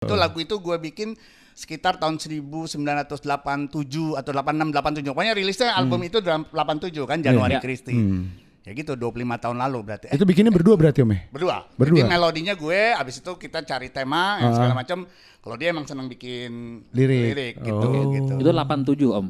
[0.00, 1.12] Itu lagu itu gue bikin
[1.52, 3.20] sekitar tahun 1987
[4.16, 5.12] atau 86 87.
[5.12, 7.60] Pokoknya rilisnya album itu dalam 87 kan Januari Iya.
[7.60, 8.00] Christie.
[8.60, 9.08] Ya gitu 25
[9.40, 10.06] tahun lalu berarti.
[10.08, 11.20] Eh, Itu bikinnya berdua berarti Om ya?
[11.28, 11.56] berdua.
[11.74, 11.96] Berdua.
[11.96, 15.08] Jadi melodinya gue, abis itu kita cari tema yang segala macam.
[15.40, 17.56] Kalau dia emang seneng bikin Lirik.
[17.58, 18.12] gitu Oh.
[18.12, 18.32] gitu.
[18.36, 19.26] Itu 87 Om.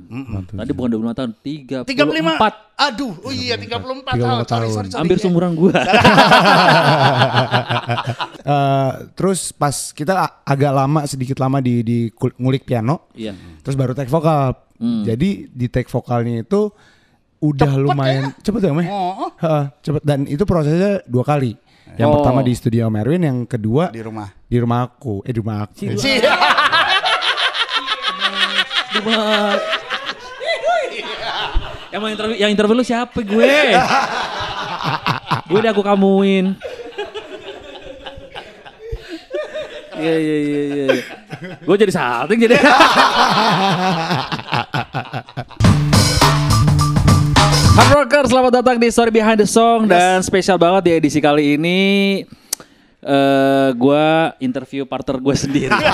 [0.51, 1.87] Tadi bukan 25 tahun, 34.
[1.87, 2.51] 35.
[2.77, 4.19] Aduh, oh iya 34 tahun.
[4.19, 4.75] 34 Sorry, tahun.
[4.75, 4.99] sorry, sorry.
[4.99, 5.23] Hampir Iya.
[5.23, 5.71] seumuran gua.
[8.41, 11.99] Eh, terus pas kita agak lama sedikit lama di di
[12.35, 13.37] ngulik piano, Iya.
[13.61, 14.57] terus baru take vokal.
[14.81, 16.73] Jadi di take vokalnya itu
[17.41, 18.87] udah lumayan cepet ya, Meh?
[18.87, 19.31] Oh, oh.
[19.37, 21.57] Heeh, cepet dan itu prosesnya dua kali.
[21.97, 22.13] Yang Oh.
[22.21, 24.29] pertama di studio Om Erwin, yang kedua di rumah.
[24.47, 25.83] di rumah aku, eh di rumah aku.
[25.83, 26.33] Iya.
[28.91, 29.15] Cuma
[31.91, 33.51] yang mau interview, yang interview lu siapa gue?
[35.49, 36.55] gue udah aku kamuin.
[40.01, 40.87] Iya iya iya iya.
[41.61, 42.57] Gue jadi salting jadi.
[47.71, 51.55] Hard Rocker, selamat datang di Story Behind the Song dan spesial banget di edisi kali
[51.55, 51.81] ini
[53.01, 54.07] eh gue
[54.39, 55.73] interview partner gue sendiri.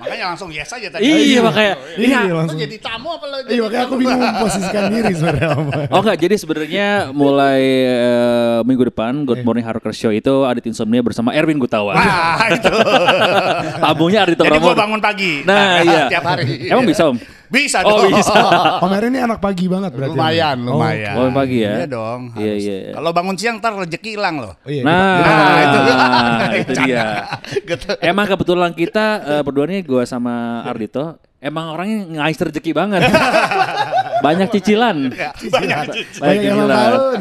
[0.00, 1.04] Makanya langsung yes aja tadi.
[1.04, 1.74] iya makanya.
[1.94, 2.56] Iya, Ini langsung.
[2.56, 5.48] Lu jadi tamu apa lo jadi Iya makanya aku bingung memposisikan diri sebenarnya.
[5.94, 11.04] Oh enggak, jadi sebenarnya mulai eh, minggu depan Good Morning Hardcore Show itu Adit Insomnia
[11.04, 11.94] bersama Erwin Gutawa.
[11.94, 12.72] Wah, itu.
[13.84, 14.80] Tamunya Ardito Jadi gua Pramono.
[14.80, 15.32] bangun pagi.
[15.44, 16.08] Nah, iya.
[16.08, 16.66] Tiap hari.
[16.66, 17.20] Emang bisa, Om?
[17.50, 18.14] Bisa Oh, dong.
[18.14, 18.30] bisa.
[18.86, 20.14] Om Erwin ini anak pagi banget berarti.
[20.14, 21.14] Lumayan, Oh, lumayan.
[21.18, 21.72] Oh, pagi ya?
[21.76, 22.20] Iya dong.
[22.32, 22.62] Iya, harus.
[22.62, 22.92] iya, iya.
[22.94, 24.52] Kalau bangun siang ntar rezeki hilang loh.
[24.56, 24.82] Oh iya.
[24.86, 25.78] Nah, Nah, itu.
[26.62, 27.04] itu dia.
[27.70, 27.90] Gitu.
[28.00, 33.00] Emang kebetulan kita eh, berdua nih gue sama Ardito emang orangnya ngais rezeki banget.
[34.20, 35.08] Banyak cicilan.
[35.10, 36.68] Ya, Banyak Banyak Banyak cicilan.
[36.68, 37.20] tahun.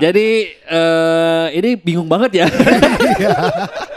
[0.00, 0.28] Jadi
[0.64, 2.46] eh ini bingung banget ya.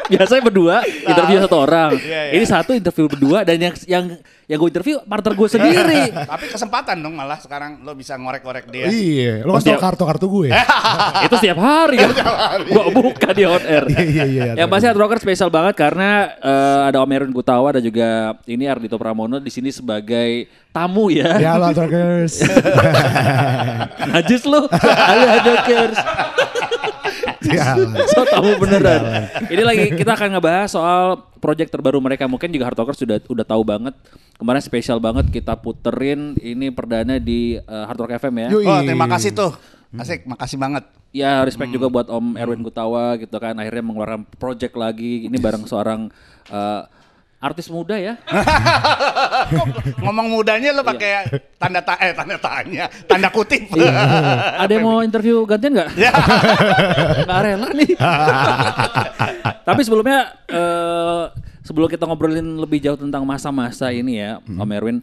[0.04, 1.92] Biasanya berdua interview satu orang.
[1.96, 2.32] Iya, iya.
[2.36, 4.06] Ini satu interview berdua dan yang yang
[4.54, 6.02] yang gue interview partner gue sendiri.
[6.38, 8.86] Tapi kesempatan dong malah sekarang lo bisa ngorek-ngorek dia.
[8.86, 10.50] Iya, lo kasih kartu-kartu gue.
[11.26, 12.14] Itu setiap hari kan.
[12.70, 13.90] Gua buka di on air.
[13.90, 14.44] Iya, iya, iya.
[14.54, 18.70] Yang pasti Hard Rocker spesial banget karena eh, ada Om Erwin Gutawa dan juga ini
[18.70, 21.42] Ardito Pramono di sini sebagai tamu ya.
[21.42, 22.46] Ya halo Rockers.
[24.14, 24.70] Najis lu.
[24.70, 25.98] Halo Hard Rockers.
[27.44, 27.76] Ya,
[28.16, 29.28] so tamu beneran.
[29.52, 32.24] Ini lagi kita akan ngebahas soal project terbaru mereka.
[32.28, 33.96] Mungkin juga Hard Rockers sudah udah tahu banget.
[34.40, 38.50] Kemarin spesial banget kita puterin ini perdana di eh, Hard Rock FM ya.
[38.56, 39.52] Oh, terima kasih tuh.
[39.94, 40.84] Asik, makasih banget.
[41.14, 45.70] Ya respect juga buat Om Erwin Gutawa gitu kan akhirnya mengeluarkan project lagi ini bareng
[45.70, 46.10] seorang
[46.50, 46.82] eh,
[47.44, 48.16] artis muda ya.
[50.04, 51.28] Ngomong mudanya lo pakai
[51.60, 53.68] tanda ta eh tanda tanya, tanda kutip.
[54.64, 55.90] Ada yang mau interview gantian nggak?
[57.28, 57.92] Nggak rela nih.
[59.68, 61.24] Tapi sebelumnya eh,
[61.68, 64.98] sebelum kita ngobrolin lebih jauh tentang masa-masa ini ya, Om Erwin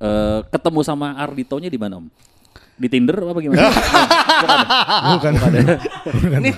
[0.00, 2.08] eh, ketemu sama Arditonya di mana Om?
[2.72, 3.68] Di Tinder apa gimana?
[5.12, 5.32] Bukan.
[6.40, 6.50] ini,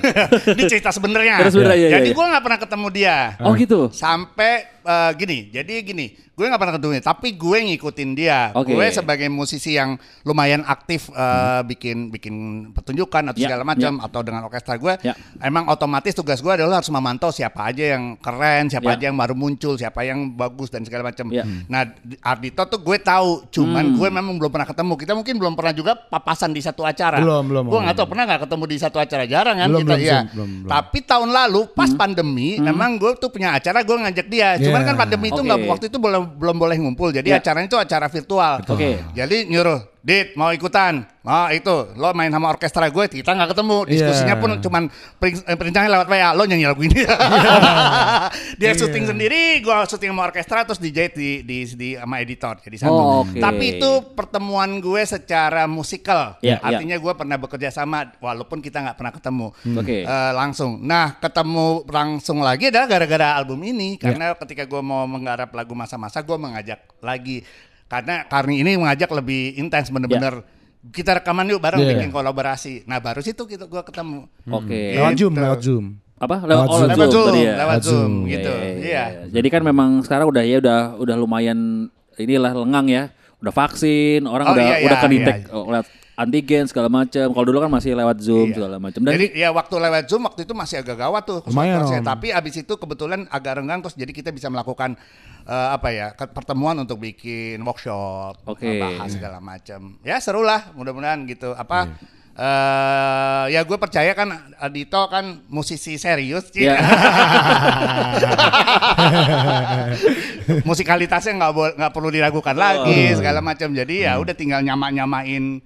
[0.57, 1.43] ini cerita sebenarnya.
[1.43, 2.17] Terus iya, Jadi iya.
[2.17, 3.17] gua nggak pernah ketemu dia.
[3.43, 3.91] oh gitu.
[3.91, 8.53] Sampai eh, gini, jadi gini, gue nggak pernah ketemu dia, tapi gue ngikutin dia.
[8.53, 8.71] Oke.
[8.71, 12.35] Gue sebagai musisi yang lumayan aktif eh, bikin bikin
[12.71, 15.17] pertunjukan atau Ya, segala macam atau dengan orkestra gue, Ya.
[15.39, 18.95] emang otomatis tugas gue adalah harus memantau siapa aja yang keren, siapa Ya.
[18.95, 21.27] aja yang baru muncul, siapa yang bagus dan segala macam.
[21.29, 21.43] Ya.
[21.67, 23.97] Nah, di- Ardito tuh gue tahu, cuman Hmm.
[23.97, 24.93] gue memang belum pernah ketemu.
[24.95, 27.19] Kita mungkin belum pernah juga papasan di satu acara.
[27.19, 29.95] Belum, belum, Gue nggak tahu pernah nggak ketemu di satu acara jarang kan Belum, kita
[29.95, 30.19] belum, ya.
[30.31, 30.71] Belum, belum.
[30.71, 31.97] Tapi tahun lalu pas Hmm.
[31.97, 34.49] pandemi, memang gue tuh punya acara gue ngajak dia.
[34.75, 37.15] Cuman kan pandemi itu nggak waktu itu belum belum boleh ngumpul.
[37.15, 37.39] Jadi Yeah.
[37.39, 38.55] acaranya itu acara virtual.
[38.67, 38.99] Oke.
[39.15, 41.09] Jadi nyuruh, Dit mau ikutan?
[41.25, 43.79] Oh itu, lo main sama orkestra gue, kita nggak ketemu.
[43.89, 44.43] Diskusinya Yeah.
[44.45, 44.83] pun cuman
[45.25, 47.01] eh, perintahnya lewat WA, lo nyanyi lagu ini.
[48.61, 48.77] dia Iya.
[48.77, 52.61] syuting sendiri, gue syuting sama orkestra terus dijahit di di, di sama editor.
[52.61, 52.93] Jadi satu.
[52.93, 53.41] Oh, oke.
[53.41, 56.37] Tapi itu pertemuan gue secara musikal.
[56.45, 59.47] Yeah, Artinya gue pernah bekerja sama walaupun kita nggak pernah ketemu.
[59.81, 60.05] Oke.
[60.05, 60.85] Eh, langsung.
[60.85, 66.21] Nah, ketemu langsung lagi adalah gara-gara album ini karena ketika gue mau menggarap lagu masa-masa
[66.21, 67.41] gue mengajak lagi
[67.87, 70.43] karena Karni ini mengajak lebih intens bener-bener
[70.85, 71.97] kita rekaman yuk bareng Yeah.
[71.97, 72.85] bikin kolaborasi.
[72.85, 74.29] Nah, baru situ kita gue ketemu.
[74.53, 74.93] Oke.
[74.93, 75.21] Lewat Gitu.
[75.25, 75.85] Zoom, lewat Zoom.
[76.15, 76.37] Apa?
[76.45, 76.89] Lewat oh, Zoom.
[76.93, 77.45] Lewat Zoom, tadi ya?
[77.49, 78.15] lewat Lewat Zoom, Zoom.
[78.29, 78.53] gitu.
[78.53, 79.05] Iya, iya, Iya.
[79.09, 79.25] iya.
[79.33, 81.59] Jadi kan memang sekarang udah ya udah udah lumayan
[82.17, 83.05] inilah lengang ya.
[83.41, 85.53] Udah vaksin, orang Oh, udah iya, udah iya, kedetek iya.
[85.53, 87.27] oh, lewat antigen segala macam.
[87.35, 88.57] Kalau dulu kan masih lewat Zoom Iya.
[88.59, 89.01] segala macam.
[89.03, 91.83] Dan Jadi ya waktu lewat Zoom waktu itu masih agak gawat tuh Lumayan.
[92.03, 94.95] Tapi abis itu kebetulan agak renggang terus jadi kita bisa melakukan
[95.45, 98.81] eh, apa ya pertemuan untuk bikin workshop, Oke.
[98.81, 99.99] bahas segala macam.
[100.07, 101.53] Ya seru lah mudah-mudahan gitu.
[101.53, 101.91] Apa
[102.35, 104.27] eh ya gue percaya kan
[104.59, 106.67] Adito kan musisi serius Ci.
[106.67, 106.83] Ya.
[110.69, 115.63] musikalitasnya nggak nggak perlu diragukan lagi segala macam jadi ya udah tinggal nyama nyamain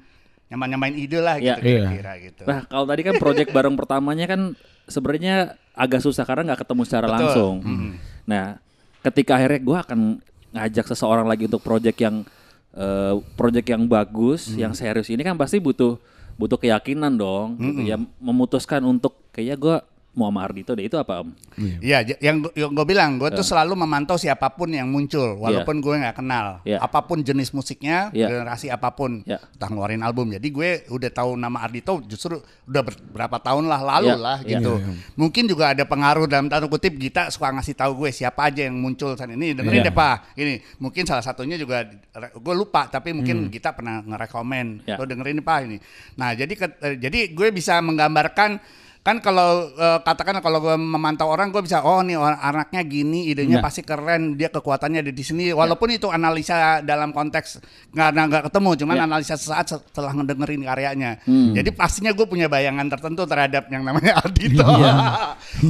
[0.49, 1.56] nyama nyamain ide lah Ya.
[1.56, 1.93] gitu Iya.
[1.93, 4.41] kira-kira gitu Nah, kalau tadi kan project bareng pertamanya kan
[4.89, 5.37] sebenarnya
[5.77, 7.17] agak susah karena nggak ketemu secara Betul.
[7.21, 7.55] langsung.
[7.61, 7.91] Mm.
[8.25, 8.45] Nah,
[9.05, 10.00] ketika akhirnya gue akan
[10.49, 12.25] ngajak seseorang lagi untuk project yang
[12.73, 16.00] eh, project yang bagus, yang serius ini kan pasti butuh
[16.39, 19.77] butuh keyakinan dong, gitu ya memutuskan untuk kayaknya gue
[20.10, 21.31] mau sama Ardito deh itu apa om?
[21.78, 25.78] Iya, j- yang, yang gue bilang, gue tuh selalu memantau siapa pun yang muncul, walaupun
[25.78, 26.81] gue nggak kenal, Iya.
[26.81, 28.26] apa pun jenis musiknya, Iya.
[28.26, 29.38] generasi apa pun, Iya.
[29.38, 30.34] entah ngeluarin album.
[30.34, 32.34] Jadi gue udah tahu nama Ardito justru
[32.66, 34.58] udah ber- berapa tahun lah lalu Iya, lah iya.
[34.58, 34.72] gitu.
[35.14, 38.75] Mungkin juga ada pengaruh dalam tanda kutip Gita suka ngasih tahu gue siapa aja yang
[38.75, 39.55] muncul saat ini.
[39.55, 39.87] Dengerin Iya.
[39.87, 41.87] deh pak, ini mungkin salah satunya juga
[42.34, 43.50] gue lupa, tapi mungkin Hmm.
[43.50, 44.99] Gita pernah ngerekomen, Iya.
[44.99, 45.76] lo dengerin nih pak ini.
[46.16, 48.58] Nah jadi ke- eh, jadi gue bisa menggambarkan
[49.00, 53.27] kan kalau eh, katakan kalau gue memantau orang gue bisa oh nih orang anaknya gini
[53.27, 53.65] idenya Nah.
[53.65, 57.59] pasti keren dia kekuatannya ada di sini walaupun itu analisa dalam konteks
[57.91, 59.03] nggak nggak ketemu cuman Ya.
[59.05, 61.50] analisa sesaat setelah ngedengerin karyanya Hmm.
[61.53, 64.93] jadi pastinya gue punya bayangan tertentu terhadap yang namanya Ardito Iya.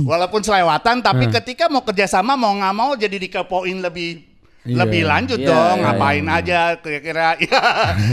[0.02, 4.27] walaupun selewatan tapi ketika mau kerjasama mau nggak mau jadi dikepoin lebih
[4.68, 4.76] Iya.
[4.78, 7.62] lebih lanjut Iya, dong iya, ngapain aja kira-kira ya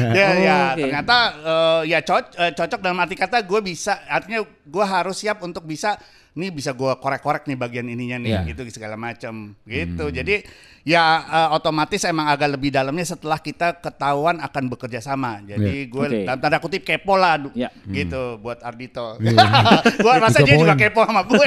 [0.10, 0.82] ya, Oh, ya oke.
[0.82, 5.42] ternyata eh, ya co- eh, cocok dalam arti kata gue bisa artinya gue harus siap
[5.42, 6.00] untuk bisa
[6.32, 8.42] nih bisa gue korek-korek nih bagian ininya nih Iya.
[8.50, 10.44] gitu segala macam gitu jadi
[10.86, 15.42] ya eh, otomatis emang agak lebih dalamnya setelah kita ketahuan akan bekerja sama.
[15.42, 16.22] Jadi gue Oke.
[16.30, 17.74] dalam tanda kutip kepo lah Iya.
[17.90, 19.18] gitu buat Ardito.
[20.06, 21.42] Gue rasa dia juga kepo sama gue.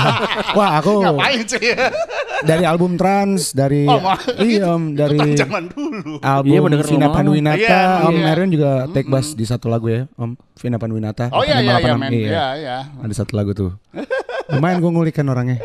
[0.56, 1.76] Wah aku ngapain sih?
[2.48, 4.00] dari album Trans dari Oh,
[4.40, 6.16] iya om Itu dari zaman dulu.
[6.16, 7.08] Iya, album mendengar Vina.
[7.12, 8.24] Panwinata Iya, Om iya.
[8.32, 11.92] Meron juga take bass di satu lagu ya Om Vina Panwinata oh iya iya iya
[11.92, 12.00] 8586.
[12.00, 12.10] men.
[12.16, 12.44] Iya.
[12.56, 13.76] Iya ada satu lagu tuh.
[14.48, 15.60] Lumayan gue ngulikan orangnya.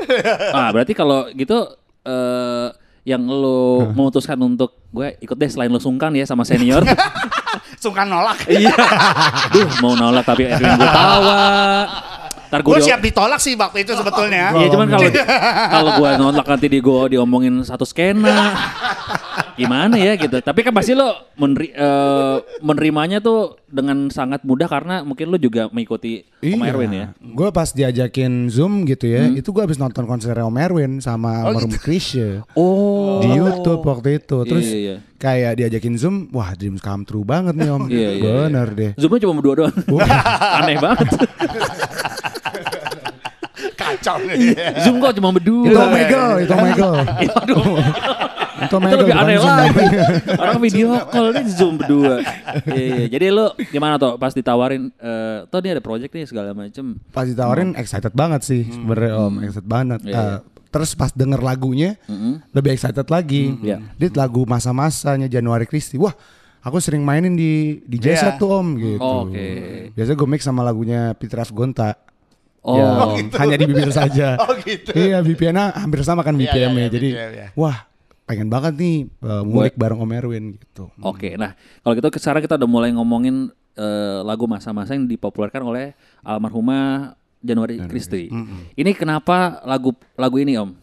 [0.52, 1.64] Ah berarti kalau gitu
[2.04, 2.68] eh
[3.06, 6.82] yang lo memutuskan untuk gue ikut deh selain lo sungkan ya sama senior.
[7.84, 8.74] sungkan nolak Iya.
[9.54, 11.42] Duh, mau nolak tapi Edwin gue tawa.
[12.56, 15.10] Ntar gue siap ditolak sih waktu itu sebetulnya Iya cuman kalau
[15.76, 18.56] kalau gue nolak nanti di gue diomongin satu skena.
[19.56, 20.36] Gimana ya gitu.
[20.38, 25.68] Tapi kan pasti lo meneri- eh, menerimanya tuh dengan sangat mudah karena mungkin lo juga
[25.70, 27.06] mengikuti Om Erwin ya.
[27.18, 31.72] Gue pas diajakin Zoom gitu ya, itu gue habis nonton konser Om Erwin sama Maroon
[31.74, 33.20] Krisya Oh.
[33.20, 34.38] di YouTube waktu itu.
[34.44, 34.96] Terus Iya, iya.
[35.16, 37.84] kayak diajakin Zoom, wah dreams come true banget nih Om.
[37.88, 38.92] Iya, iya, Bener deh.
[38.96, 39.76] Zoomnya cuma berdua doang.
[40.60, 41.08] Aneh banget.
[44.06, 44.54] kacau nih
[44.86, 45.66] Zoom kok cuma berdua.
[45.66, 46.94] Itu Omegle, itu Omegle.
[47.18, 47.66] Iya, aduh.
[48.56, 49.84] itu itu lebih aneh lagi.
[50.42, 52.24] Orang video call ini zoom berdua.
[52.64, 53.06] Iya, iya.
[53.10, 56.96] Jadi lu gimana tuh pas ditawarin eh tuh dia ada project nih segala macem.
[57.12, 60.00] Pas ditawarin excited banget sih sebenarnya Om, excited banget.
[60.06, 60.38] Iya, Eh,
[60.72, 61.96] Terus pas denger lagunya
[62.52, 63.56] lebih excited lagi.
[63.60, 63.80] Iya.
[63.96, 65.96] Dia lagu masa-masanya Januari Kristi.
[65.96, 66.12] Wah,
[66.60, 68.36] aku sering mainin di di jazz Iya.
[68.36, 69.00] tuh Om gitu.
[69.00, 69.48] Oh, Oke.
[69.96, 71.52] Biasanya gue mix sama lagunya Peter F.
[71.52, 71.96] Gonta.
[72.66, 72.90] Oh, Ya,
[73.46, 74.34] hanya di bibir saja.
[74.42, 74.90] Oh, gitu.
[74.98, 76.74] Iya, BPM-nya hampir sama kan Iya, BPM-nya.
[76.74, 77.48] iya, iya, Jadi, BPM, iya.
[77.54, 77.86] wah,
[78.26, 80.90] pengen banget nih uh, ngulik bareng Om Erwin gitu.
[80.98, 81.54] Oke, nah
[81.86, 85.94] kalau gitu sekarang kita udah mulai ngomongin eh, lagu masa-masa yang dipopulerkan oleh
[86.26, 87.14] almarhumah
[87.46, 88.34] Januari Kristi.
[88.74, 90.74] Ini kenapa lagu lagu ini Om?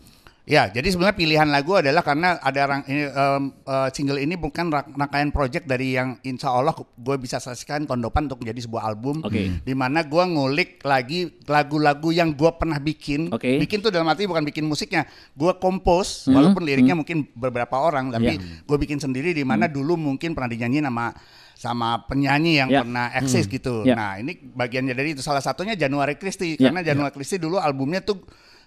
[0.43, 4.75] Ya, jadi sebenarnya pilihan lagu adalah karena ada rang, ini, em, eh, single ini bukan
[4.75, 9.23] rak- rangkaian project dari yang insya Allah gue bisa selesaikan kondopan untuk menjadi sebuah album.
[9.23, 9.63] Oke.
[9.63, 13.31] Di mana gue ngulik lagi lagu-lagu yang gue pernah bikin.
[13.31, 13.63] Oke.
[13.63, 18.35] Bikin tuh dalam arti bukan bikin musiknya, gue kompos, walaupun liriknya mungkin beberapa orang, tapi
[18.35, 18.67] Iya.
[18.67, 21.15] gue bikin sendiri di mana dulu mungkin pernah dinyanyi sama
[21.55, 22.83] sama penyanyi yang Ya.
[22.83, 23.87] pernah eksis gitu.
[23.87, 23.95] Ya.
[23.95, 26.67] Nah ini bagiannya dari itu salah satunya Januari Kristi Ya.
[26.67, 28.19] karena Januari Kristi dulu albumnya tuh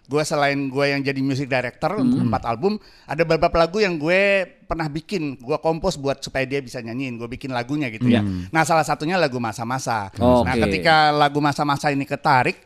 [0.06, 2.06] gue selain gue yang jadi music director Hmm.
[2.06, 6.62] untuk empat album ada beberapa lagu yang gue pernah bikin gue kompos buat supaya dia
[6.62, 11.10] bisa nyanyiin gue bikin lagunya gitu ya nah salah satunya lagu masa-masa Oh, nah ketika
[11.10, 12.58] lagu masa-masa ini ketarik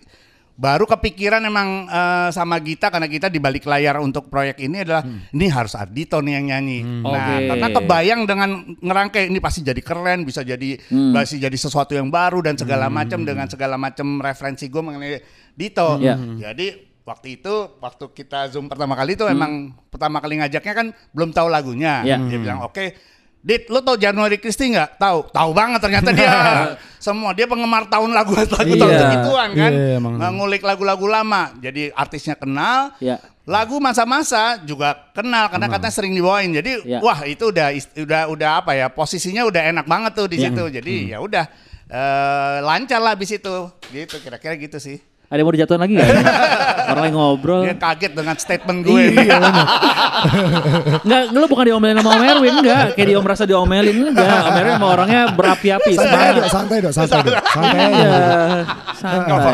[0.59, 5.07] baru kepikiran emang eh, sama Gita karena kita di balik layar untuk proyek ini adalah
[5.07, 6.79] ini harus Ardito nih yang nyanyi.
[6.83, 7.07] Nah,
[7.39, 7.47] Oke.
[7.47, 10.75] karena kebayang dengan ngerangkai ini pasti jadi keren, bisa jadi
[11.15, 15.23] pasti jadi sesuatu yang baru dan segala macam dengan segala macam referensi gue mengenai
[15.55, 15.95] Dito.
[16.03, 16.19] Ya.
[16.19, 21.33] Jadi waktu itu waktu kita zoom pertama kali itu emang pertama kali ngajaknya kan belum
[21.33, 22.05] tahu lagunya.
[22.05, 22.21] Ya.
[22.21, 22.93] Dia bilang oke.
[23.39, 24.99] Dit, lo tau Januari Kristi nggak?
[24.99, 26.27] Tahu, tahu banget ternyata dia
[27.07, 28.99] semua dia penggemar tahun lagu lagu tahun Iya.
[28.99, 30.13] segituan kan, Iya, emang.
[30.19, 31.55] Nggak ngulik lagu-lagu lama.
[31.57, 33.15] Jadi artisnya kenal, Ya.
[33.47, 36.51] lagu masa-masa juga kenal karena katanya sering dibawain.
[36.51, 36.99] Jadi Ya.
[36.99, 40.51] wah itu udah udah udah apa ya posisinya udah enak banget tuh di Ya.
[40.51, 40.63] situ.
[40.67, 41.47] Jadi ya udah
[41.87, 43.55] eh, lancar lah abis itu.
[43.87, 44.99] Gitu kira-kira gitu sih.
[45.31, 46.09] Ada yang mau dijatuhin lagi gak?
[46.89, 47.61] Orang lagi ngobrol.
[47.63, 48.99] Dia kaget dengan statement gue.
[48.99, 49.65] Iya, bener.
[51.01, 52.83] Enggak, lu bukan diomelin sama Om Erwin, enggak.
[52.93, 54.39] Kayak dia merasa diomelin, enggak.
[54.41, 58.09] Om Erwin sama orangnya berapi-api, santai dok, santai dok, santai dok, santai Iya, aja.
[58.93, 59.53] santai.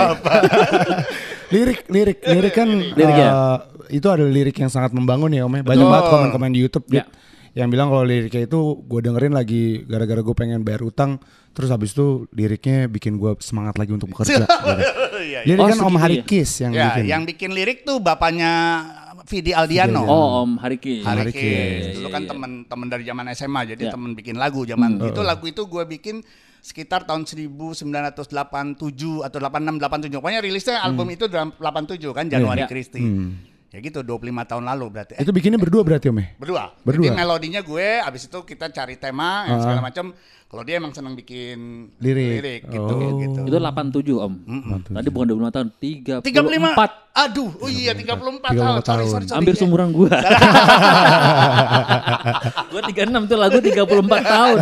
[1.53, 3.29] lirik, lirik, lirik kan Lirik ya?
[3.29, 3.57] eh,
[3.93, 5.53] itu adalah lirik yang sangat membangun ya Om.
[5.55, 5.63] ya.
[5.63, 7.05] Banyak banget komen-komen di YouTube Ya.
[7.55, 11.91] Yang bilang kalau liriknya itu gue dengerin lagi gara-gara gue pengen bayar utang, terus habis
[11.91, 14.43] itu liriknya bikin gue semangat lagi untuk bekerja.
[14.43, 14.47] gitu.
[15.15, 15.47] Iya, iya.
[15.47, 17.03] Lirik Oh, kan Om segitu Harikis yang Ya, bikin.
[17.07, 18.51] yang bikin lirik tuh bapaknya
[19.23, 20.03] Vidi Aldiano.
[20.03, 21.01] Oh, Om Hariki.
[21.01, 21.31] Harikis.
[21.33, 21.83] Harikis.
[21.95, 22.29] Dulu Iya, kan iya.
[22.29, 23.91] temen-temen dari zaman SMA, jadi Ya.
[23.95, 26.19] temen bikin lagu zaman itu lagu itu gue bikin
[26.59, 28.13] sekitar tahun 1987
[29.21, 30.19] atau 86 87.
[30.19, 32.69] Pokoknya rilisnya album itu dalam 87 kan Januari Iya.
[32.69, 33.01] Kristi.
[33.73, 35.13] Ya gitu 25 tahun lalu berarti.
[35.17, 36.27] Eh, Itu bikinnya berdua berarti Om ya?
[36.37, 36.63] berdua.
[36.85, 37.05] Berdua.
[37.11, 40.15] Jadi melodinya gue, abis itu kita cari tema yang segala macam.
[40.55, 42.63] Kalau dia emang seneng bikin Lirik.
[42.63, 43.19] gitu, Oh.
[43.19, 43.43] gitu.
[43.43, 44.33] Itu 87, Om.
[44.87, 46.23] Tadi bukan 25 tahun, 34.
[46.23, 46.95] 35.
[47.11, 48.79] Aduh, oh iya 34 tahun.
[48.79, 49.11] 34 Sorry, tahun.
[49.11, 49.35] sorry, sorry.
[49.35, 49.59] Hampir Ya.
[49.59, 50.15] seumuran gua.
[52.71, 53.83] gua 36 tuh lagu 34
[54.23, 54.57] tahun.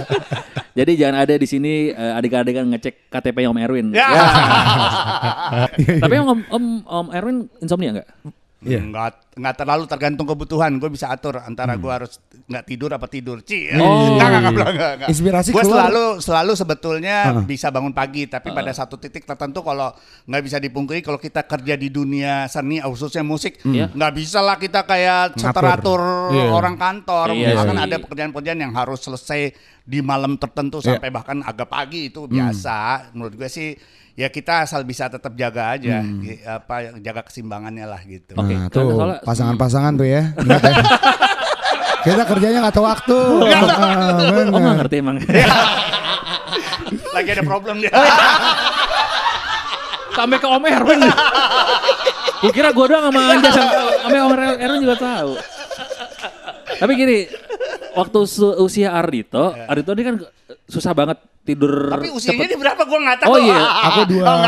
[0.80, 3.86] Jadi jangan ada di sini eh, adik-adik ngecek KTP Om Erwin.
[3.92, 4.08] Ya.
[5.76, 8.08] Tapi Om, Om Om Erwin insomnia enggak?
[8.62, 8.78] Iya.
[8.78, 10.70] Enggak enggak terlalu tergantung kebutuhan.
[10.78, 13.42] Gue bisa atur antara gue harus nggak tidur apa tidur.
[13.42, 13.74] Ci.
[13.74, 14.14] Oh.
[14.14, 15.08] Enggak, enggak, enggak, enggak, enggak.
[15.10, 19.90] Inspirasi Gue selalu selalu sebetulnya bisa bangun pagi, tapi pada satu titik tertentu kalau
[20.30, 23.90] nggak bisa dipungkiri kalau kita kerja di dunia seni khususnya musik, Iya.
[23.90, 26.54] nggak bisa lah kita kayak seteratur Iya.
[26.54, 27.34] orang kantor.
[27.34, 27.84] Iya Misalkan sih.
[27.90, 29.40] ada pekerjaan-pekerjaan yang harus selesai
[29.82, 30.94] di malam tertentu Iya.
[30.94, 33.10] sampai bahkan agak pagi itu biasa.
[33.10, 33.74] Menurut gue sih
[34.12, 38.32] ya kita asal bisa tetap jaga aja, Gi- apa jaga keseimbangannya lah gitu.
[38.34, 40.22] Oke, Nah, karena tuh soalnya- pasangan-pasangan tuh ya.
[40.38, 40.84] Ingat ya.
[42.02, 43.18] Kita kerjanya nggak tahu waktu.
[43.72, 45.16] Ah, Oh nggak ngerti emang.
[47.14, 47.92] Lagi ada problem dia.
[50.12, 51.00] Sampai ke Om Erwin.
[52.40, 53.52] Gue kira gue doang sama tahu.
[53.98, 55.30] Sampai Om Erwin juga tahu.
[56.72, 57.18] Tapi gini,
[57.94, 58.18] waktu
[58.58, 60.16] usia Ardito, Ardito ini kan
[60.64, 62.48] susah banget tidur Tapi usianya cepet.
[62.48, 63.28] dia berapa gua nggak tahu.
[63.28, 63.58] Oh iya,
[63.88, 64.38] Aku dua, Oh,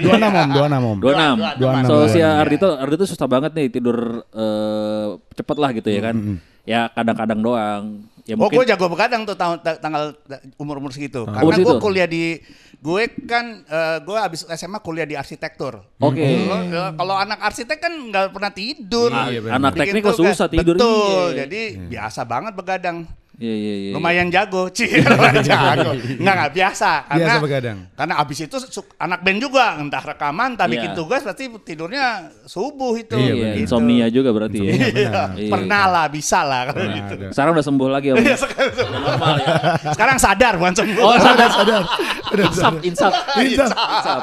[0.00, 0.96] dua enam om, dua enam om.
[0.96, 1.04] 26.
[1.04, 2.28] Dua, dua, dua, so dua, usia.
[2.36, 6.16] Ardito, Ardito susah banget nih tidur eh, cepet lah gitu ya kan.
[6.62, 7.84] Ya kadang-kadang doang.
[8.22, 10.14] Ya Oh, gue jago begadang tuh tahun ta- tanggal
[10.54, 11.24] umur-umur segitu.
[11.24, 12.38] Oh, Karena gue kuliah di
[12.80, 15.84] gue kan eh, gue abis SMA kuliah di arsitektur.
[16.00, 16.24] Oke.
[16.24, 19.12] Kalau- eh, Kalau anak arsitek kan nggak pernah tidur.
[19.12, 19.54] Iya, benar.
[19.60, 21.28] Anak Bikin teknik kok susah tidur, Betul.
[21.30, 21.44] iya.
[21.44, 23.04] Jadi biasa banget begadang.
[23.40, 23.92] Iya iya iya.
[23.96, 24.84] Lumayan jago, Ci.
[25.00, 25.96] Lumayan jago.
[25.96, 27.78] Enggak enggak biasa karena Biasa begadang.
[27.96, 30.74] Karena abis itu su- anak band juga entah rekaman, entah Iya.
[30.76, 32.04] bikin tugas pasti tidurnya
[32.44, 33.16] subuh itu.
[33.16, 33.60] Iya, Iya, Gitu.
[33.64, 34.70] insomnia juga berarti ya.
[34.70, 35.48] Iya, Iya.
[35.48, 37.12] pernah lah, bisa lah kalau Nah, gitu.
[37.16, 37.26] ada.
[37.32, 38.16] Sekarang udah sembuh lagi om.
[38.20, 39.46] Normal ya.
[39.90, 41.00] Sekarang sadar bukan sembuh.
[41.00, 41.48] Oh sadar.
[41.60, 41.82] Sadar.
[42.30, 43.12] Udah Insap, insap.
[43.36, 43.72] Insap.
[43.72, 44.20] Insap.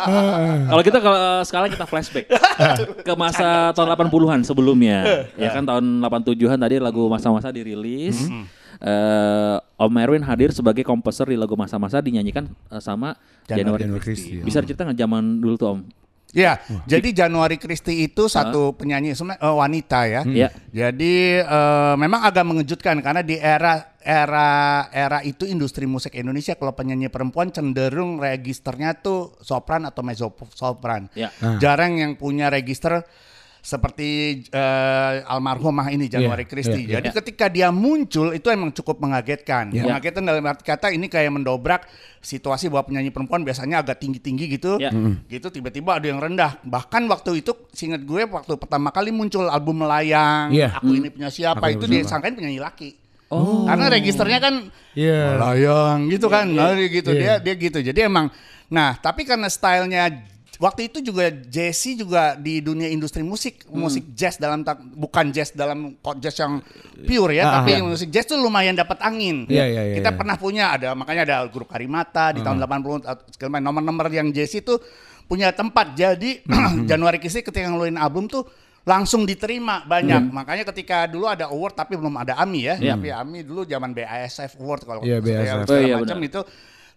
[0.63, 2.25] Kalau kita kalau sekarang kita flashback
[3.07, 5.25] ke masa tahun 80-an sebelumnya.
[5.33, 8.29] Ya kan tahun 87-an tadi lagu masa-masa dirilis.
[8.77, 13.17] Eh, Om Erwin hadir sebagai komposer di lagu masa-masa dinyanyikan eh, sama
[13.49, 14.41] Januari, Januari Christie.
[14.41, 14.45] Christie.
[14.45, 15.81] Bisa cerita nggak zaman dulu tuh Om?
[16.35, 20.21] Ya, jadi Januari Christie itu satu penyanyi sebenarnya eh, wanita ya.
[20.27, 20.49] Iya.
[20.75, 26.75] Jadi eh, memang agak mengejutkan karena di era era era itu industri musik Indonesia kalau
[26.75, 31.07] penyanyi perempuan cenderung registernya tuh sopran atau mezzo sopran.
[31.15, 31.31] Ya.
[31.63, 33.07] Jarang yang punya register
[33.67, 34.09] seperti
[34.47, 36.87] eh, almarhumah ini Januari Iya, Christie.
[36.87, 39.75] iya, Jadi ketika dia muncul itu emang cukup mengagetkan.
[39.75, 39.83] Iya.
[39.83, 41.83] Mengagetkan dalam arti kata ini kayak mendobrak
[42.23, 44.79] situasi bahwa penyanyi perempuan biasanya agak tinggi-tinggi gitu.
[44.79, 44.95] Iya.
[45.27, 46.63] Gitu tiba-tiba ada yang rendah.
[46.63, 50.79] Bahkan waktu itu seingat gue waktu pertama kali muncul album Melayang, Iya.
[50.79, 52.95] Aku ini punya siapa Aku itu disangkain penyanyi laki.
[53.27, 53.67] Oh.
[53.67, 55.35] Karena registernya kan Iya.
[55.35, 56.47] Melayang gitu kan.
[56.47, 57.43] Nah, dia gitu Iya.
[57.43, 57.83] dia dia gitu.
[57.83, 58.31] Jadi emang
[58.71, 60.23] nah, tapi karena stylenya
[60.57, 63.83] waktu itu juga Jesse juga di dunia industri musik, Hmm.
[63.83, 64.61] musik jazz dalam
[64.93, 66.61] bukan jazz dalam kok jazz yang
[67.03, 67.85] pure ya, Ah, tapi ah.
[67.85, 69.45] musik jazz tuh lumayan dapat angin.
[69.45, 70.17] Iya, iya, iya, Kita iya.
[70.17, 74.61] pernah punya ada makanya ada grup Karimata di tahun 80 atau segala nomor-nomor yang Jesse
[74.61, 74.81] tuh
[75.25, 75.93] punya tempat.
[75.93, 76.85] Jadi Hmm.
[76.89, 78.47] Januari Kisi ketika ngeluarin album tuh
[78.81, 80.31] langsung diterima banyak.
[80.31, 82.75] Makanya ketika dulu ada award tapi belum ada AMI ya.
[82.79, 82.95] Iya.
[82.95, 85.67] Tapi AMI dulu zaman BASF Award kalau Iya, segala BASF.
[85.67, 86.29] Oh, iya, macam benar.
[86.31, 86.41] itu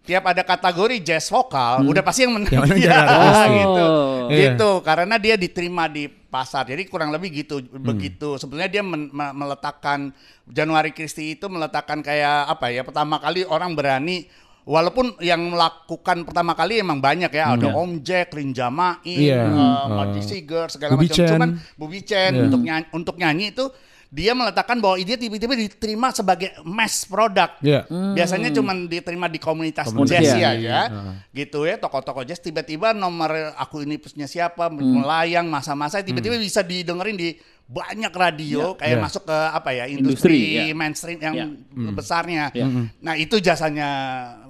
[0.01, 2.89] tiap ada kategori jazz vokal udah pasti yang menang Yang dia.
[2.89, 3.55] Januari Christie.
[3.55, 3.85] gitu.
[3.85, 4.27] Oh.
[4.27, 4.39] Iya.
[4.43, 6.65] Gitu karena dia diterima di pasar.
[6.65, 8.35] Jadi kurang lebih gitu begitu.
[8.37, 10.11] Sebenarnya dia men- me- meletakkan
[10.45, 14.27] Januari Christie itu meletakkan kayak apa ya pertama kali orang berani
[14.61, 17.75] Walaupun yang melakukan pertama kali emang banyak ya, ada Iya.
[17.75, 19.41] Om Jack, Iya.
[19.41, 21.17] eh, Uh, Marty Seeger segala Bubi macam.
[21.17, 21.29] Chen.
[21.33, 22.43] Cuman Bubi Chen Iya.
[22.47, 23.65] untuk nyanyi, untuk nyanyi itu
[24.11, 27.63] dia meletakkan bahwa dia tiba-tiba diterima sebagai mass product.
[27.63, 27.87] Iya.
[27.89, 30.83] Biasanya cuma diterima di komunitas, Komunitas, jazz iya, ya, ya.
[31.31, 37.15] gitu ya toko-toko jazz tiba-tiba nomor aku ini punya siapa melayang masa-masa tiba-tiba bisa didengerin
[37.15, 37.39] di
[37.71, 39.05] banyak radio kayak Iya.
[39.07, 40.75] masuk ke apa ya industri, Industri, ya.
[40.75, 41.47] mainstream yang Ya.
[41.95, 42.45] besarnya.
[42.51, 42.67] Ya.
[42.99, 43.89] Nah itu jasanya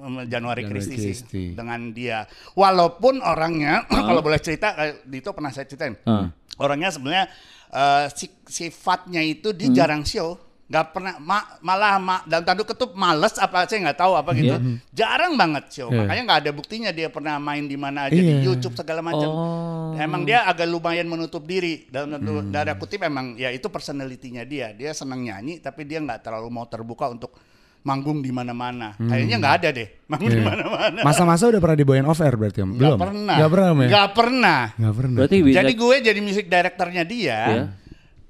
[0.00, 2.24] um, Januari Januari Christie sih dengan dia.
[2.56, 6.00] Walaupun orangnya kalau boleh cerita kayak Dito pernah saya ceritain.
[6.08, 6.32] Ah.
[6.56, 7.28] Orangnya sebenarnya
[7.70, 10.36] eh, si- sifatnya itu dia jarang show.
[10.66, 14.54] nggak pernah ma- malah ma- dalam tanda kutip males apa saya nggak tahu apa gitu
[14.92, 15.98] jarang banget show Iya.
[16.00, 18.46] makanya nggak ada buktinya dia pernah main di mana aja di Iya.
[18.46, 19.98] YouTube segala macam Oh.
[19.98, 24.70] emang dia agak lumayan menutup diri dalam tanda tanda kutip emang ya itu personalitinya dia
[24.70, 27.34] dia senang nyanyi tapi dia nggak terlalu mau terbuka untuk
[27.80, 30.46] manggung di mana-mana kayaknya nggak ada deh manggung di Iya.
[30.46, 32.70] mana-mana Masa-masa udah pernah dibawain off air berarti Om?
[32.74, 32.98] Belum?
[32.98, 33.88] pernah Nggak pernah Om ya?
[33.88, 35.16] nggak pernah Nggak pernah.
[35.16, 37.64] Berarti bisa jadi gue jadi music directornya dia Iya.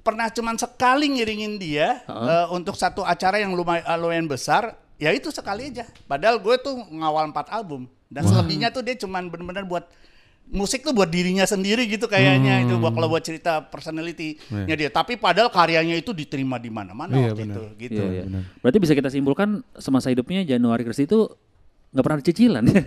[0.01, 5.29] pernah cuman sekali ngiringin dia eh, untuk satu acara yang lumayan, lumayan besar ya itu
[5.29, 9.85] sekali aja padahal gue tuh ngawal empat album dan selebihnya tuh dia cuman bener-bener buat
[10.47, 15.15] musik tuh buat dirinya sendiri gitu kayaknya itu buat kalau buat cerita personality-nya dia tapi
[15.15, 17.55] padahal karyanya itu diterima di mana-mana Iya, waktu benar.
[17.55, 18.41] itu gitu Iya, iya.
[18.57, 21.29] Berarti bisa kita simpulkan semasa hidupnya Januari Christie itu
[21.91, 22.81] nggak pernah ada cicilan ya.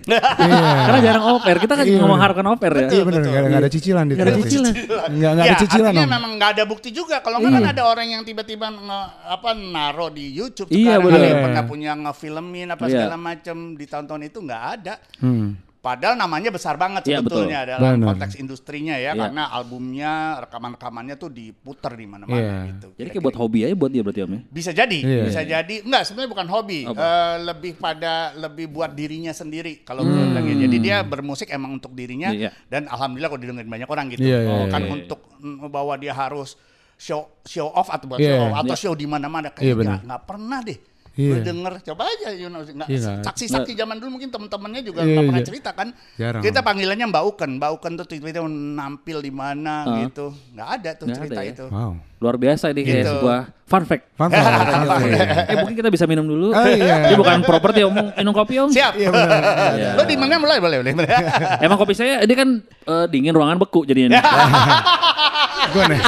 [0.81, 1.57] Karena jarang oper.
[1.59, 2.89] Kita kan Iya, ngomong harapkan oper ya.
[2.91, 4.73] Iya benar, nggak ada, ada cicilan di Nggak ada cicilan.
[4.73, 6.15] Ada ya, cicilan artinya Om.
[6.17, 7.21] memang nggak ada bukti juga.
[7.21, 11.29] Kalau nggak kan ada orang yang tiba-tiba nge- apa naro di YouTube Iya, sekarang yang
[11.31, 11.45] Iya.
[11.45, 12.93] pernah punya ngefilmin apa Iya.
[12.95, 14.95] segala macam di tahun-tahun itu nggak ada.
[15.19, 15.49] Hmm.
[15.85, 18.17] Padahal namanya besar banget Iya, sebetulnya dalam Benar.
[18.17, 19.21] konteks industrinya ya, Iya.
[19.21, 22.57] karena albumnya, rekaman-rekamannya tuh diputer di mana-mana Iya.
[22.73, 22.89] gitu.
[22.97, 24.41] Jadi kayak buat hobi aja buat dia berarti Om ya.
[24.49, 25.23] bisa jadi, Iya.
[25.29, 25.75] bisa jadi.
[25.85, 26.81] Enggak, sebenarnya bukan hobi.
[26.89, 29.85] Eh, lebih pada lebih buat dirinya sendiri.
[29.85, 30.57] Kalau gue bilang ya.
[30.57, 32.41] Jadi dia bermusik emang untuk dirinya Hmm.
[32.41, 32.51] Iya.
[32.67, 34.25] dan alhamdulillah kalau didengerin banyak orang gitu.
[34.25, 34.91] Iya, iya, Bukan iya.
[34.91, 35.21] untuk
[35.69, 36.57] bahwa dia harus
[36.97, 38.31] show show off atau buat Iya.
[38.31, 40.79] show off atau show di mana-mana Iya, kayak nggak nggak pernah deh.
[41.15, 41.47] Gue Iya.
[41.47, 45.15] denger coba aja you know, nggak- Iya, nggak- saksi-saksi zaman dulu mungkin teman-temannya juga Iya,
[45.15, 45.47] nggak pernah iya.
[45.47, 45.89] cerita kan.
[46.19, 46.43] Jarang.
[46.43, 47.51] Kita panggilannya Mbak Uken.
[47.57, 50.03] Mbak Uken tuh tiba-tiba nampil di mana Ah.
[50.03, 50.35] gitu.
[50.51, 51.53] Nggak ada tuh Nggak cerita ada ya.
[51.55, 51.65] itu.
[51.69, 51.93] Wow.
[52.19, 53.13] Luar biasa ini kayak Gitu.
[53.15, 54.05] sebuah fun fact.
[54.13, 55.05] Fun fact, fun fact.
[55.45, 56.51] eh mungkin kita bisa minum dulu.
[56.51, 56.95] Oh, iya.
[57.07, 58.71] Ini bukan properti Om, minum kopi Om.
[58.71, 58.93] Siap.
[58.97, 59.41] Iya benar.
[59.73, 59.91] Iya.
[59.95, 60.95] Lo di mana mulai boleh boleh.
[61.65, 64.09] Emang kopi saya ini kan eh, dingin ruangan beku jadinya.
[64.11, 64.23] nih.
[65.73, 66.01] Gue nih.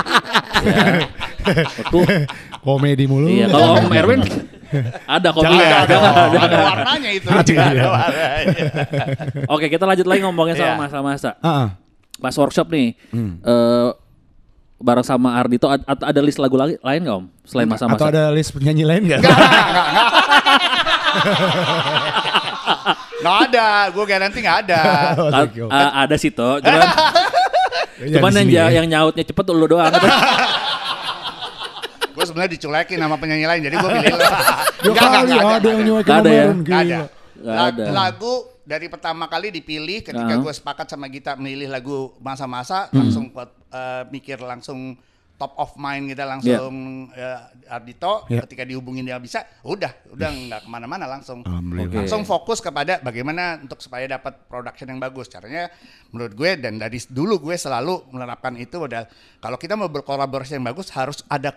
[1.76, 2.00] beku.
[2.58, 3.28] Komedi mulu.
[3.28, 4.20] Iya, kalau Om Erwin
[5.06, 7.28] ada kopi Jangan, ada, ada, ada, ada warnanya itu.
[7.28, 8.64] Ada warnanya.
[9.46, 10.78] Oke, kita lanjut lagi ngomongin soal Iya.
[10.78, 11.30] masa-masa.
[11.40, 11.74] Ah.
[12.16, 13.38] Pas workshop nih, Hmm.
[13.38, 13.88] eh,
[14.76, 17.26] bareng sama Ardito, ad- ad- ada list lagu lagi lain nggak Om?
[17.42, 18.08] Selain Atau masa-masa.
[18.08, 19.20] ada list penyanyi lain nggak?
[23.16, 24.80] Nggak ada, gue garanti nggak ada.
[25.16, 26.80] Oh, ada sih toh, cuman,
[28.12, 28.64] cuman yang, ya.
[28.76, 29.88] yang nyautnya cepet lu doang.
[32.36, 34.24] sebenarnya diculekin sama penyanyi lain, jadi gue pilih lo.
[34.84, 36.44] Dua kali ada yang nyuekin ada ya?
[36.68, 37.00] ada.
[37.40, 37.84] ada.
[37.88, 43.08] Lagu dari pertama kali dipilih ketika gue sepakat sama Gita memilih lagu masa-masa Hmm.
[43.08, 45.00] langsung eh, mikir langsung
[45.36, 46.74] top of mind kita langsung
[47.12, 48.42] eh, Ardito Iya.
[48.42, 51.44] ketika dihubungin dia bisa udah udah nggak ke mana-mana langsung
[51.92, 55.68] langsung fokus kepada bagaimana untuk supaya dapat production yang bagus caranya
[56.08, 60.64] menurut gue dan dari dulu gue selalu menerapkan itu adalah kalau kita mau berkolaborasi yang
[60.64, 61.52] bagus harus ada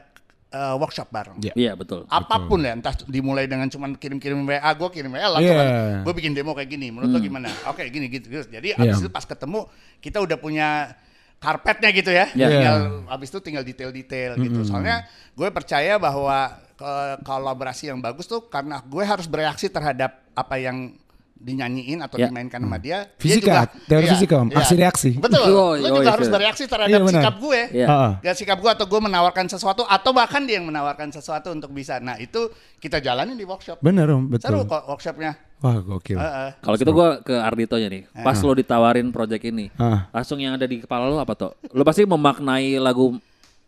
[0.49, 1.53] eh, workshop bareng Iya.
[1.53, 2.05] Iya betul.
[2.05, 5.65] apa pun ya entah dimulai dengan cuman kirim-kirim WA gue kirim WA lah cuman
[6.01, 8.45] gue bikin demo kayak gini menurut lo gimana oke gini gitu, gitu.
[8.47, 9.03] jadi abis Iya.
[9.03, 10.97] itu pas ketemu kita udah punya
[11.37, 12.47] karpetnya gitu ya Iya.
[12.49, 16.37] tinggal abis itu tinggal detail-detail gitu soalnya gue percaya bahwa
[16.73, 20.95] ke- kolaborasi yang bagus tuh karena gue harus bereaksi terhadap apa yang
[21.39, 22.27] dinyanyiin atau Ya.
[22.27, 24.51] dimainkan sama dia dia Fisika, teori fisika, Om.
[24.51, 25.11] Aksi reaksi.
[25.15, 26.35] betul Oh, lo oh, juga iya, harus iya.
[26.35, 27.21] bereaksi terhadap Iya, benar.
[27.23, 27.87] sikap gue Iya.
[27.87, 28.11] Ah, ah.
[28.19, 31.97] Gak sikap gue atau gue menawarkan sesuatu atau bahkan dia yang menawarkan sesuatu untuk bisa.
[31.97, 33.79] Nah itu kita jalanin di workshop.
[33.79, 34.67] Bener om, Seru betul.
[34.67, 35.31] kok workshopnya.
[35.59, 36.15] Wah gokil.
[36.15, 36.49] Heeh.
[36.57, 38.03] Kalau gitu gua ke Arditonya nih.
[38.13, 40.11] Pas lo ditawarin project ini, Ah.
[40.13, 41.51] langsung yang ada di kepala lo apa tuh?
[41.71, 43.19] Lo pasti memaknai lagu eh,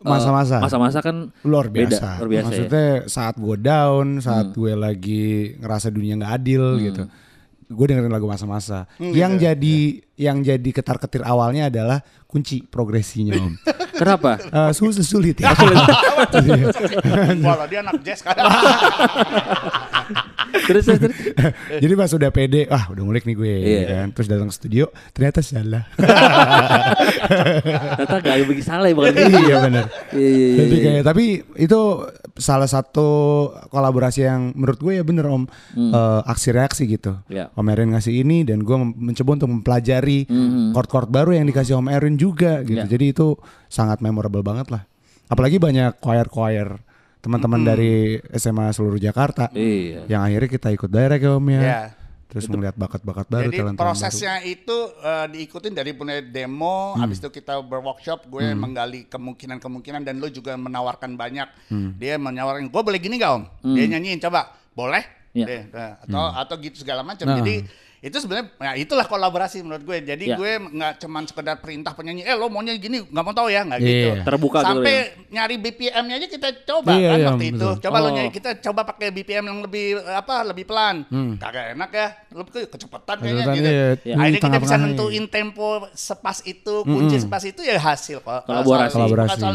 [0.01, 0.57] Masa-masa.
[0.57, 2.09] Masa-masa kan Luar beda, biasa.
[2.17, 2.47] luar biasa ya.
[2.49, 7.03] Maksudnya saat gue down, saat gue lagi ngerasa dunia nggak adil gitu.
[7.71, 8.85] Gue dengerin lagu masa-masa.
[8.99, 13.55] yang jadi yang jadi ketar-ketir awalnya adalah kunci progresinya om.
[14.01, 14.39] Kenapa?
[14.39, 15.51] Eh, susah sulit ya.
[17.43, 18.33] Kalau dia anak jazz kan.
[20.61, 21.15] Terus terus.
[21.83, 23.81] Jadi pas udah pede, ah udah ngulik nih gue, Iya.
[23.87, 24.07] kan.
[24.11, 25.83] terus datang ke studio, ternyata salah.
[27.21, 29.85] Ternyata gak begitu salah ya bukan iya benar.
[30.11, 30.57] Iya iya iya.
[30.59, 31.25] Jadi kayak tapi
[31.57, 31.79] itu
[32.33, 33.09] salah satu
[33.69, 37.19] kolaborasi yang menurut gue ya bener om Eh, aksi reaksi gitu.
[37.27, 37.51] Iya.
[37.51, 40.23] Om Erin ngasih ini dan gue mencoba untuk mempelajari
[40.71, 42.79] chord-chord baru yang dikasih Om Erin juga gitu.
[42.79, 42.87] Iya.
[42.87, 43.35] Jadi itu
[43.67, 44.83] sangat memorable banget lah.
[45.27, 46.79] Apalagi banyak choir-choir
[47.21, 49.47] teman-teman dari SMA seluruh Jakarta.
[49.53, 50.09] Iya.
[50.09, 51.61] Yang akhirnya kita ikut direct ya Om ya.
[51.61, 51.81] Iya.
[52.31, 57.03] Terus melihat bakat-bakat baru Jadi talent-talent prosesnya itu eh, diikutin dari punya demo, Hmm.
[57.03, 61.47] habis itu kita berworkshop, gue menggali kemungkinan-kemungkinan dan lu juga menawarkan banyak.
[61.67, 61.91] Hmm.
[61.99, 63.43] Dia menawarkan, gue boleh gini gak om?
[63.75, 65.03] Dia nyanyiin, coba, boleh?
[65.35, 65.45] Iya.
[65.47, 66.39] Deh, nah, atau Hmm.
[66.39, 67.27] atau gitu segala macam.
[67.27, 67.39] Nah.
[67.43, 67.67] Jadi
[68.01, 69.97] itu sebenarnya, ya itulah kolaborasi menurut gue.
[70.03, 70.33] Jadi Iya.
[70.33, 73.77] gue nggak cuman sekedar perintah penyanyi, eh lo maunya gini, nggak mau tahu ya, nggak
[73.77, 73.85] Iya.
[73.85, 74.09] gitu.
[74.25, 75.05] Terbuka dulu Sampai ya.
[75.31, 77.57] nyari BPM-nya aja kita coba Iya, kan iya, waktu itu.
[77.61, 77.73] betul.
[77.79, 78.11] Coba lo Oh.
[78.11, 81.05] nyari kita coba pakai BPM yang lebih apa, lebih pelan.
[81.37, 83.53] Kagak enak ya, lo ke- kecepatan kayaknya Hmm.
[83.53, 83.69] Gitu.
[83.69, 83.85] iya.
[84.01, 84.15] Iya.
[84.17, 88.49] Akhirnya kita bisa nentuin tempo sepas itu, kunci sepas itu ya hasil kok.
[88.49, 88.97] Kolaborasi.
[88.97, 89.29] Kolaborasi.
[89.31, 89.53] Hasil,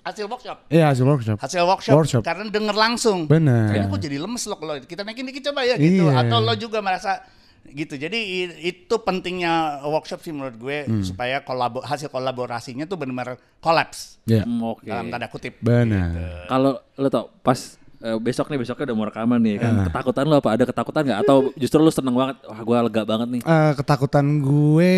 [0.00, 0.56] hasil workshop.
[0.68, 1.36] Iya hasil workshop.
[1.36, 2.22] Hasil workshop, Workshop.
[2.22, 3.26] karena denger langsung.
[3.26, 3.68] Bener.
[3.68, 6.06] Kayaknya kok jadi lemes loh kalau kita naikin dikit coba ya gitu.
[6.06, 6.22] Iya.
[6.22, 7.26] Atau lo juga merasa
[7.70, 7.94] gitu.
[7.94, 8.18] Jadi
[8.60, 9.52] itu pentingnya
[9.82, 11.02] workshop sih menurut gue Hmm.
[11.02, 14.44] supaya kolabo hasil kolaborasinya tuh benar-benar kolaps Iya.
[14.44, 14.84] Hmm, Oke.
[14.84, 15.56] dalam tanda kutip.
[15.58, 16.46] Benar.
[16.46, 17.56] Kalau lo tau pas
[17.98, 21.20] eh, besok nih besoknya udah mau rekaman nih kan ketakutan lo apa ada ketakutan nggak
[21.26, 24.94] atau justru lo seneng banget wah gue lega banget nih Eh, ketakutan gue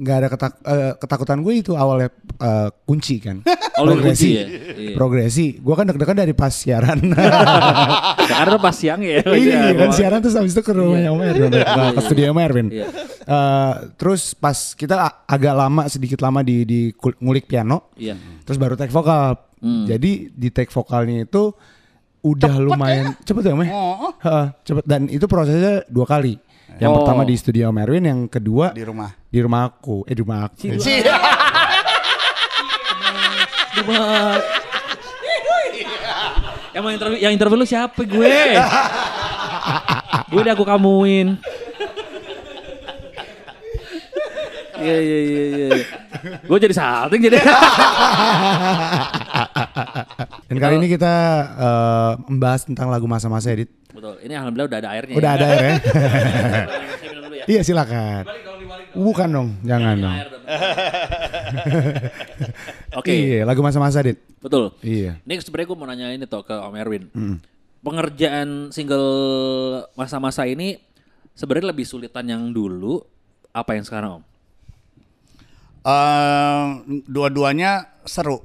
[0.00, 2.08] nggak ada ketak eh, ketakutan gue itu awalnya
[2.40, 3.44] eh, kunci kan.
[3.76, 4.08] Awalnya progresi.
[4.08, 4.46] kunci ya?
[4.46, 4.94] Iya.
[4.96, 5.46] Progresi.
[5.60, 6.98] Gue kan deg-degan dari pas siaran.
[8.32, 9.94] karena pas siang ya iya kan Wah.
[9.94, 11.52] siaran terus habis itu ke rumahnya Om Erwin.
[11.94, 12.66] Ke studio Om Erwin.
[12.72, 12.86] Iya.
[13.26, 17.92] Eh, terus pas kita agak lama sedikit lama di di ngulik piano.
[18.00, 19.36] iya Terus baru take vokal.
[19.60, 19.84] Hmm.
[19.88, 21.52] Jadi di take vokalnya itu
[22.26, 23.70] udah lumayan cepet ya Om ya?
[23.70, 26.34] Oh, Heeh, cepet dan itu prosesnya dua kali.
[26.76, 26.96] Yang Oh.
[27.00, 29.14] pertama di studio Om Erwin, yang kedua di rumah.
[29.24, 30.02] di rumah aku.
[30.04, 30.76] Eh di rumah aku.
[30.76, 31.00] Sih.
[33.74, 34.42] Cuma-
[36.70, 38.32] yang mau interview yang interview lu siapa gue
[40.28, 41.40] gue udah aku kamuin
[44.76, 45.68] Iya iya iya iya.
[46.44, 47.38] Gue jadi salting jadi.
[50.46, 51.14] Dan kali ini kita
[51.56, 53.70] eh, membahas tentang lagu masa-masa edit.
[53.90, 54.20] Betul.
[54.22, 55.14] Ini alhamdulillah udah ada airnya.
[55.16, 55.76] Udah ada air ya?
[57.00, 57.44] Saya minum dulu ya.
[57.48, 58.22] iya silakan.
[58.96, 60.16] Bukan dong, jangan dong.
[63.00, 63.12] Oke.
[63.12, 64.20] Iya, lagu masa-masa edit.
[64.40, 64.72] Betul.
[64.84, 65.20] Iya.
[65.24, 67.08] Ini sebenarnya gue mau nanya ini tuh ke Om Erwin.
[67.80, 69.08] Pengerjaan single
[69.96, 70.76] masa-masa ini
[71.32, 73.00] sebenarnya lebih sulitan yang dulu
[73.52, 74.24] apa yang sekarang Om?
[75.86, 76.66] Eh,
[77.06, 78.42] dua-duanya seru.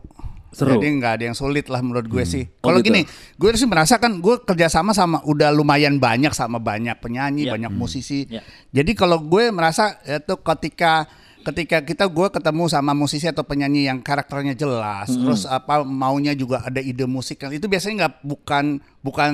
[0.51, 0.77] Seru.
[0.77, 2.43] Jadi nggak ada yang sulit lah menurut gue sih.
[2.59, 2.91] Oh, Kalau gitu.
[2.91, 3.01] gini,
[3.39, 7.55] gue sih merasa kan gue kerjasama sama udah lumayan banyak sama banyak penyanyi, Iya.
[7.55, 8.27] banyak musisi.
[8.27, 8.43] Iya.
[8.69, 11.07] Jadi kalau gue merasa itu ketika
[11.41, 15.25] ketika kita gue ketemu sama musisi atau penyanyi yang karakternya jelas, Hmm.
[15.25, 19.33] terus apa maunya juga ada ide musik itu biasanya nggak bukan bukan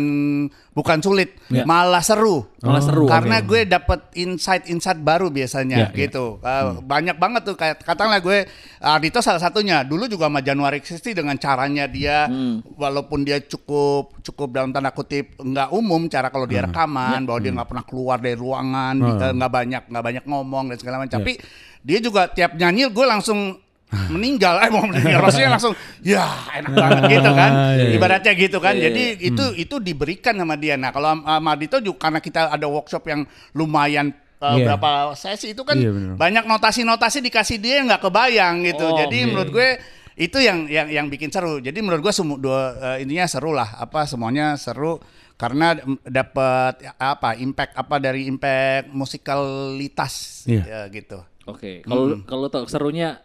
[0.72, 1.68] bukan sulit, Iya.
[1.68, 2.48] malah seru.
[2.64, 6.40] Malah seru, Karena gue dapet insight-insight baru biasanya Iya, gitu.
[6.40, 8.48] Uh, Banyak banget tuh kayak katakanlah gue
[8.80, 9.84] Ardito salah satunya.
[9.84, 12.64] Dulu juga sama Januari Kristi dengan caranya dia Hmm.
[12.80, 17.52] walaupun dia cukup cukup dalam tanda kutip nggak umum cara kalau dia rekaman bahwa dia
[17.52, 21.20] nggak pernah keluar dari ruangan, eh, nggak banyak nggak banyak ngomong dan segala macam.
[21.20, 21.36] Tapi
[21.84, 23.67] dia juga tiap nyanyi gue langsung
[24.14, 25.74] meninggal eh mau meninggal maksudnya langsung
[26.04, 26.28] ya
[26.60, 27.96] enak banget gitu kan iya.
[27.96, 32.12] ibaratnya gitu kan Iya, jadi itu itu diberikan sama dia nah kalau sama Ardito juga
[32.12, 33.24] karena kita ada workshop yang
[33.56, 34.12] lumayan
[34.44, 34.76] uh, Iya.
[34.76, 36.14] berapa sesi itu kan Iya, bener.
[36.20, 38.86] banyak notasi-notasi dikasih dia yang nggak kebayang gitu.
[38.86, 39.28] Oh, Jadi oke.
[39.32, 39.70] menurut gue
[40.18, 41.62] itu yang yang yang bikin seru.
[41.62, 42.62] Jadi menurut gue semua dua
[42.98, 43.78] eh, ininya seru lah.
[43.78, 44.98] Apa semuanya seru
[45.38, 50.64] karena dapat apa impact apa dari impact musikalitas Iya.
[50.66, 51.22] ya, gitu.
[51.46, 51.86] Oke.
[51.86, 53.22] Kalau kalau tau serunya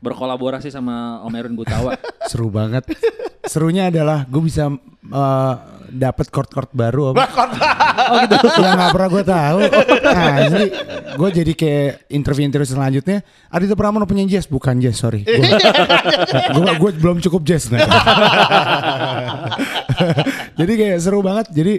[0.00, 1.96] berkolaborasi sama Om Erwin Gutawa.
[2.30, 2.84] Seru banget.
[3.46, 4.68] Serunya adalah gue bisa
[5.06, 5.54] eh,
[5.90, 7.14] dapat chord-chord baru.
[7.14, 7.16] Om.
[7.16, 8.46] oh gitu.
[8.60, 9.58] yang nggak pernah gue tahu.
[10.02, 10.66] Nah, jadi
[11.16, 13.18] gue jadi kayak interview-interview selanjutnya.
[13.48, 15.22] Adito Pramono penyanyi jazz, bukan jazz, sorry.
[15.24, 17.70] Gue gue belum cukup jazz.
[17.70, 17.86] Nah.
[20.58, 21.46] jadi kayak seru banget.
[21.54, 21.74] Jadi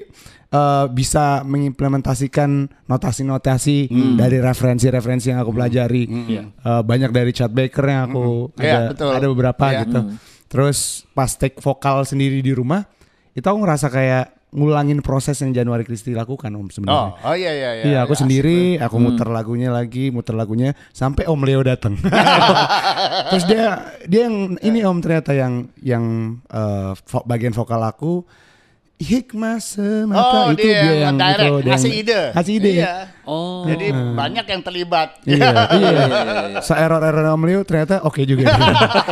[0.47, 2.49] eh, bisa mengimplementasikan
[2.85, 6.03] notasi-notasi dari referensi-referensi yang aku pelajari.
[6.05, 6.43] Iya.
[6.49, 9.11] Eh, banyak dari Chad Baker yang aku Iya, ada, betul.
[9.11, 9.79] ada beberapa Iya.
[9.83, 9.99] gitu.
[10.47, 10.77] Terus
[11.11, 12.87] pas take vokal sendiri di rumah,
[13.31, 17.11] itu aku ngerasa kayak ngulangin proses yang Januari Kristi lakukan om Oh, sebenarnya.
[17.19, 17.83] oh iya iya iya.
[17.83, 21.99] Iya, aku Iya, sendiri, aku muter lagunya lagi, muter lagunya sampai Om Leo datang.
[23.29, 23.65] Terus dia
[24.07, 26.03] dia yang ini Om ternyata yang yang
[26.95, 28.23] vo- bagian vokal aku
[28.97, 32.21] hikmah semata Oh, itu dia dia, yang yang direct, itu, ngasih yang- ide.
[32.33, 32.71] Ngasih ide.
[32.81, 32.93] Iya.
[33.29, 33.61] Oh.
[33.69, 35.09] Jadi banyak yang terlibat.
[35.21, 35.91] Iya, iya.
[36.57, 36.59] iya.
[36.67, 38.49] Se-error-error Om Leo ternyata oke juga.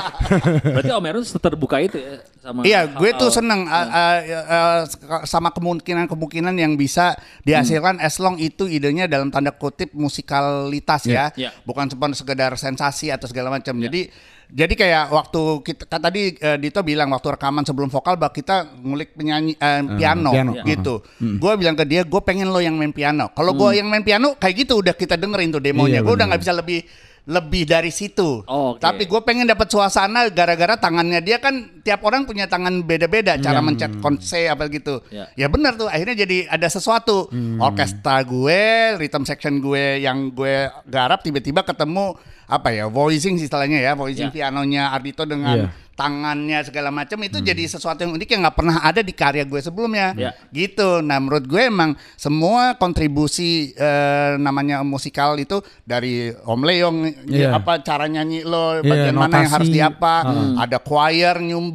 [0.73, 4.81] Berarti Om Erwin terbuka itu ya sama Iya, gue tuh seneng uh, uh, uh,
[5.25, 7.13] sama kemungkinan-kemungkinan yang bisa
[7.45, 11.53] dihasilkan as long itu idenya dalam tanda kutip musikalitas ya, Iya.
[11.61, 13.77] bukan cuma sekedar sensasi atau segala macam.
[13.77, 14.09] Jadi
[14.49, 18.77] jadi kayak waktu kita kan tadi eh, Dito bilang waktu rekaman sebelum vokal bah kita
[18.77, 21.01] ngulik penyanyi eh, piano, piano, gitu.
[21.17, 23.33] Gue bilang ke dia, gue pengen lo yang main piano.
[23.33, 25.99] Kalau gue yang main piano kayak gitu udah kita dengerin tuh demonya.
[25.99, 26.79] Iya, gue udah nggak bisa lebih
[27.25, 28.45] lebih dari situ.
[28.45, 28.81] Oh, oke.
[28.81, 33.61] Tapi gue pengen dapat suasana gara-gara tangannya dia kan tiap orang punya tangan beda-beda cara
[33.61, 35.05] mencet konse apa gitu.
[35.07, 35.29] Ya.
[35.37, 37.29] Ya benar tuh akhirnya jadi ada sesuatu.
[37.61, 38.61] Orkestra gue,
[38.97, 44.33] rhythm section gue yang gue garap tiba-tiba ketemu apa ya voicing istilahnya ya voicing Ya.
[44.33, 45.67] pianonya Ardito dengan Iya.
[45.95, 49.57] tangannya segala macam itu jadi sesuatu yang unik yang nggak pernah ada di karya gue
[49.57, 50.29] sebelumnya Ya.
[50.51, 57.57] gitu nah menurut gue emang semua kontribusi eh, namanya musikal itu dari Om Leong Iya.
[57.57, 60.13] apa cara nyanyi lo Iya, bagian mana yang harus diapa
[60.55, 61.74] ada choir nyumbang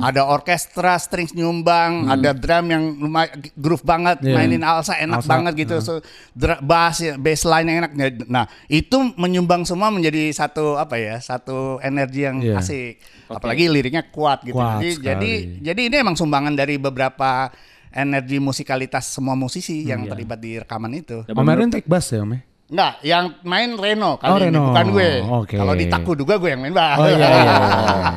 [0.00, 4.34] ada orkestra strings nyumbang ada drum yang lumayan groove banget Iya.
[4.34, 5.76] mainin alsa enak Alsa, banget gitu.
[5.78, 5.92] So,
[6.32, 7.92] dra- bass ya, bass line yang enak.
[8.26, 12.58] Nah itu menyumbang semua menjadi satu apa ya satu energi yang Iya.
[12.58, 13.00] asik.
[13.26, 14.54] Apalagi liriknya kuat gitu.
[14.54, 15.06] Kuat jadi sekali.
[15.08, 15.32] jadi
[15.64, 17.48] jadi ini emang sumbangan dari beberapa
[17.88, 21.24] energi musikalitas semua musisi yang terlibat di rekaman itu.
[21.24, 22.40] Om Erwin take bass ya Om ya?
[22.72, 24.60] Enggak, yang main Reno kali Oh, ini Reno.
[24.66, 25.10] bukan gue.
[25.20, 25.56] Oke.
[25.60, 26.96] Kalau di Taku juga gue yang main bass.
[26.96, 27.54] Oh, iya, iya, iya,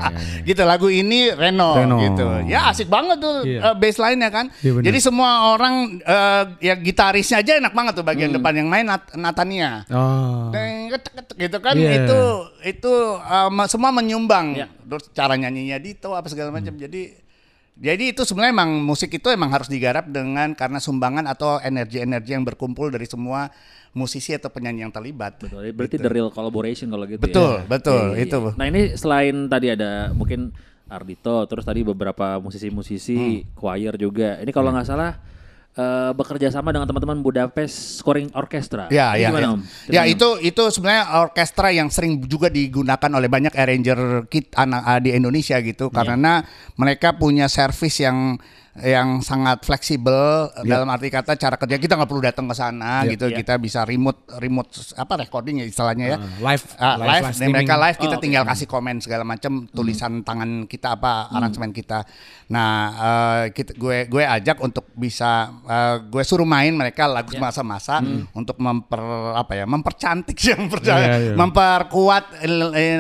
[0.47, 1.99] gitu lagu ini Reno, Reno.
[1.99, 2.23] gitu.
[2.47, 3.59] Ya asik banget tuh Iya.
[3.61, 4.47] eh, bass line-nya kan.
[4.57, 4.85] Iya, bener.
[4.87, 8.37] Jadi semua orang eh, ya gitarisnya aja enak banget tuh bagian Hmm.
[8.39, 9.83] depan yang main Nat- Natania.
[9.87, 10.47] Oh.
[10.49, 11.91] Deng, ketek, ketek, gitu kan Iya.
[12.01, 12.19] itu
[12.65, 14.71] itu eh, ma- semua menyumbang Iya.
[14.81, 16.79] terus cara nyanyinya Dito apa segala macam Hmm.
[16.81, 17.24] jadi
[17.75, 22.43] jadi itu sebenarnya emang musik itu emang harus digarap dengan karena sumbangan atau energi-energi yang
[22.43, 23.51] berkumpul dari semua
[23.91, 25.39] musisi atau penyanyi yang terlibat.
[25.39, 25.71] Betul.
[25.71, 27.67] Berarti the real collaboration kalau gitu Betul, ya.
[27.67, 28.38] betul, Iya, iya, itu.
[28.41, 28.51] iya.
[28.55, 30.51] Nah, ini selain tadi ada mungkin
[30.85, 33.41] Ardito, terus tadi beberapa musisi-musisi Hmm.
[33.57, 34.38] choir juga.
[34.38, 35.17] Ini kalau nggak salah
[35.75, 38.88] eh, bekerja sama dengan teman-teman Budapest Scoring Orchestra.
[38.89, 39.51] Ya, ya, gimana, ya.
[39.53, 39.61] Om?
[39.91, 40.13] Ya Om?
[40.15, 45.11] itu itu sebenarnya orkestra yang sering juga digunakan oleh banyak arranger kit anak ah, di
[45.13, 45.95] Indonesia gitu Iya.
[45.95, 46.33] karena
[46.79, 48.39] mereka punya service yang
[48.77, 50.67] yang sangat fleksibel Iya.
[50.67, 53.39] dalam arti kata cara kerja kita nggak perlu datang ke sana gitu Iya.
[53.39, 57.55] kita bisa remote remote apa recording ya istilahnya ya Uh, live, Ah, live, dan streaming.
[57.55, 61.35] mereka live kita Oh, tinggal kasih komen segala macam tulisan tangan kita apa Hmm.
[61.38, 62.03] aransemen kita.
[62.45, 67.39] Nah, eh, kita, gue gue ajak untuk bisa eh, gue suruh main mereka lagu Ya.
[67.39, 68.27] masa-masa Hmm.
[68.33, 68.99] untuk memper
[69.33, 71.33] apa ya mempercantik sih yang Iya, iya.
[71.35, 72.99] memperkuat eh, eh,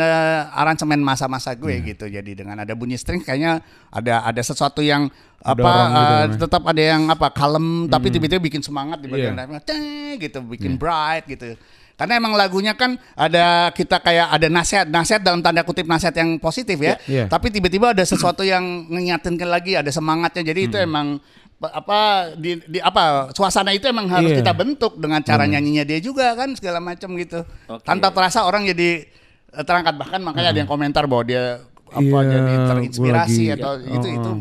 [0.51, 1.85] aransemen masa-masa gue Iya.
[1.85, 2.05] gitu.
[2.07, 3.59] Jadi dengan ada bunyi string kayaknya
[3.91, 5.11] ada ada sesuatu yang
[5.41, 6.25] apa gitu eh, ya.
[6.25, 6.39] Hmm.
[6.39, 10.75] tetap ada yang apa kalem tapi tiba-tiba bikin semangat di bagian dalamnya Teng, gitu bikin
[10.75, 11.57] bright gitu.
[11.95, 16.35] Karena emang lagunya kan ada kita kayak ada nasihat, nasihat dalam tanda kutip nasihat yang
[16.35, 16.99] positif ya.
[17.07, 17.31] Iya.
[17.31, 20.43] Tapi tiba-tiba ada sesuatu yang ngingatin lagi, ada semangatnya.
[20.43, 20.67] Jadi Hmm.
[20.67, 21.07] itu emang
[21.55, 21.99] pa- apa
[22.35, 24.43] di, di apa suasana itu emang harus Iya.
[24.43, 27.47] kita bentuk dengan cara nyanyinya dia juga kan segala macam gitu.
[27.65, 27.87] Oke.
[27.87, 29.07] Tanpa terasa orang jadi
[29.55, 33.71] eh, terangkat bahkan makanya ada yang komentar bahwa dia apa Iya, jadi terinspirasi lagi- atau
[33.71, 34.37] Oh, itu itu oh.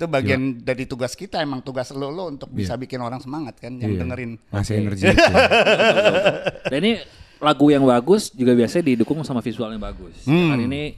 [0.00, 3.68] Itu bagian dari tugas kita emang tugas lo lo untuk bisa bikin orang semangat kan
[3.74, 4.00] yang Iya.
[4.00, 4.30] dengerin.
[4.48, 4.72] Oke.
[4.72, 5.04] energi.
[6.72, 6.92] Dan ini
[7.36, 10.24] lagu yang bagus juga biasanya didukung sama visual yang bagus.
[10.24, 10.50] Hmm.
[10.50, 10.96] Kan ini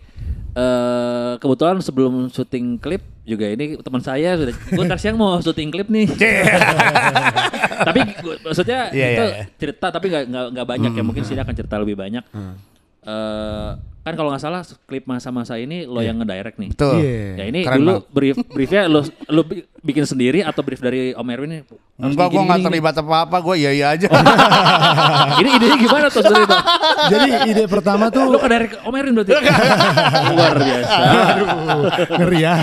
[0.53, 5.69] eh kebetulan sebelum syuting klip juga ini teman saya sudah gue ntar siang mau syuting
[5.69, 6.07] klip nih.
[7.83, 9.45] tapi gua- maksudnya Iya, itu iya, iya.
[9.57, 12.23] cerita tapi nggak nggak banyak ya mungkin sini akan cerita lebih banyak.
[13.03, 13.71] Eh,
[14.03, 16.71] kan kalau nggak salah klip masa-masa ini lo yang ngedirect nih.
[16.71, 16.99] Betul.
[16.99, 17.27] Iya.
[17.33, 18.11] Ya ini Keren dulu banget.
[18.11, 21.62] brief briefnya lo lo bi- bikin sendiri atau brief dari Om Erwin nih?
[21.97, 24.11] Enggak, gue nggak terlibat apa-apa, gue iya iya aja.
[25.41, 26.49] ini idenya gimana tuh sebenarnya?
[26.49, 26.65] Bang?
[27.09, 29.33] Jadi ide pertama tuh ke dari Om Erin berarti?
[30.35, 30.95] Luar biasa.
[32.12, 32.55] ngeri ya.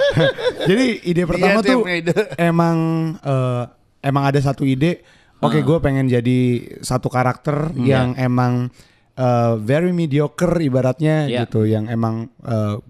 [0.68, 2.12] Jadi ide pertama Iya, dia tuh ide.
[2.36, 2.76] emang
[3.16, 3.62] eh,
[4.02, 5.06] emang ada satu ide.
[5.38, 6.40] Oke, gue pengen jadi
[6.80, 8.72] satu karakter yang emang
[9.14, 11.46] eh, very mediocre ibaratnya Iya.
[11.46, 12.28] gitu, yang emang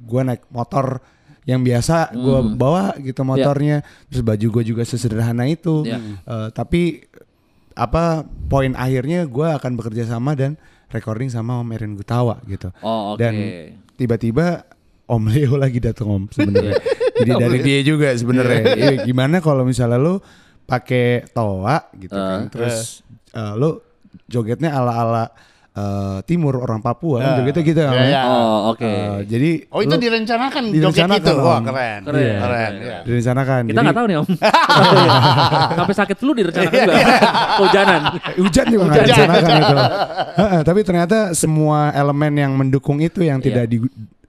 [0.00, 1.00] gue naik motor
[1.44, 5.84] yang biasa gue bawa gitu motornya, terus baju gue juga sesederhana itu.
[5.84, 6.00] Iya.
[6.24, 7.04] Eh, tapi
[7.74, 10.56] apa poin akhirnya gue akan bekerja sama dan
[10.88, 12.70] recording sama Om Erin Gutawa gitu.
[12.80, 13.20] Oh, oke.
[13.20, 13.34] Dan
[13.98, 14.64] tiba-tiba
[15.04, 16.80] Om Leo lagi datang Om sebenarnya.
[17.14, 18.62] Jadi dari dia juga sebenarnya.
[18.72, 20.16] Iya, gimana kalau misalnya lu
[20.64, 23.04] pakai toa gitu kan, terus
[23.36, 23.84] eh, lu
[24.32, 25.28] jogetnya ala-ala
[25.74, 27.88] eh, timur orang Papua kan jogetnya gitu ya.
[27.88, 28.08] Om, Iya, ya?
[28.08, 28.22] iya.
[28.24, 28.86] Oh, oke.
[28.86, 31.64] Eh, jadi Oh itu lu direncanakan, joget Direncanakan, itu, wah Om.
[31.64, 32.14] keren, Keren.
[32.14, 32.72] keren, Keren.
[32.78, 32.98] iya.
[33.02, 33.62] direncanakan.
[33.66, 34.26] Kita nggak tahu nih Om.
[35.76, 36.94] Sampai sakit flu direncanakan juga.
[37.60, 38.00] Hujanan.
[38.38, 39.76] Hujan juga nggak direncanakan itu.
[40.34, 43.44] Heeh, tapi ternyata semua elemen yang mendukung itu yang Iya.
[43.44, 43.78] tidak di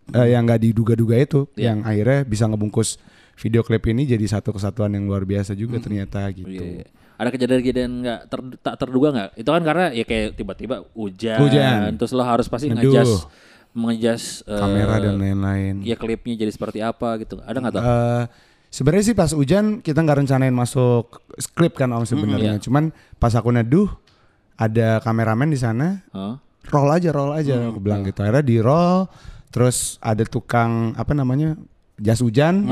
[0.08, 1.74] eh, yang nggak diduga-duga itu Iya.
[1.74, 3.02] yang akhirnya bisa ngebungkus
[3.36, 6.46] video klip ini jadi satu kesatuan yang luar biasa juga ternyata gitu.
[6.48, 6.88] Iya, iya.
[7.16, 9.30] Ada kejadian-kejadian nggak ter- tak terduga nggak?
[9.40, 11.96] Itu kan karena ya kayak tiba-tiba hujan, Hujan.
[11.96, 13.28] terus lo harus pasti ngejas
[13.76, 15.84] mengejas eh, kamera dan lain-lain.
[15.84, 17.44] ya klipnya jadi seperti apa gitu.
[17.44, 17.84] Ada nggak tuh?
[17.84, 18.24] Eh,
[18.72, 22.56] sebenarnya sih pas hujan kita nggak rencanain masuk skrip kan om sebenarnya.
[22.60, 23.92] Cuman pas aku neduh
[24.56, 26.40] ada kameramen di sana, Hah?
[26.72, 28.24] roll aja roll aja aku bilang gitu.
[28.24, 29.12] Akhirnya di roll,
[29.52, 31.60] terus ada tukang apa namanya
[32.00, 32.64] jas hujan,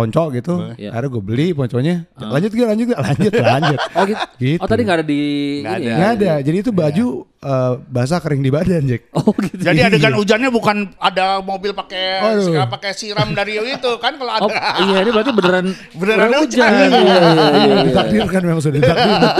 [0.00, 0.54] ponco gitu.
[0.74, 0.88] Iya.
[0.90, 1.94] Akhirnya gue beli ponconya.
[2.16, 3.78] Lanjut gak lanjut gak lanjut lanjut.
[4.00, 4.22] Oh gitu.
[4.40, 4.56] Gitu.
[4.56, 5.20] Oh tadi nggak ada di
[5.60, 5.84] Nggak ini ada.
[5.84, 5.94] ya?
[5.94, 6.32] Nggak ada.
[6.40, 7.06] Jadi itu baju
[7.40, 9.02] eh, basah kering di badan Jack.
[9.20, 9.60] Oh gitu.
[9.60, 9.92] Jadi Iya.
[9.92, 12.24] adegan hujannya bukan ada mobil pakai
[12.66, 14.50] pakai siram dari itu kan kalau ada Oh
[14.82, 15.66] iya ini berarti beneran
[16.00, 16.70] Beneran hujan.
[16.70, 17.18] Iya, iya, iya,
[17.52, 17.74] iya.
[17.84, 19.30] Ditakdirkan memang sudah ditakdirkan.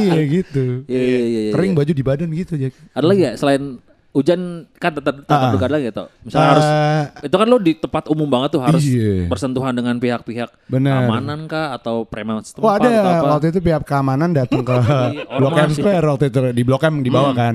[0.00, 0.64] iya gitu.
[0.86, 1.52] Iya, iya, iya, iya.
[1.52, 2.72] Kering baju di badan gitu Jack.
[2.94, 3.62] Ada lagi ya selain
[4.10, 4.40] hujan
[4.74, 5.52] kan tetap tetap Ah, ah.
[5.54, 6.10] dekat lagi toh.
[6.20, 9.26] Misalnya harus Eh, itu kan lo di tempat umum banget tuh harus Iya.
[9.26, 13.28] bersentuhan dengan pihak-pihak keamanan kah atau preman setempat Oh ada atau apa?
[13.32, 15.76] waktu itu pihak keamanan datang ke Ormas Blok M ya.
[15.76, 17.54] Square waktu itu di Blok M di bawah kan.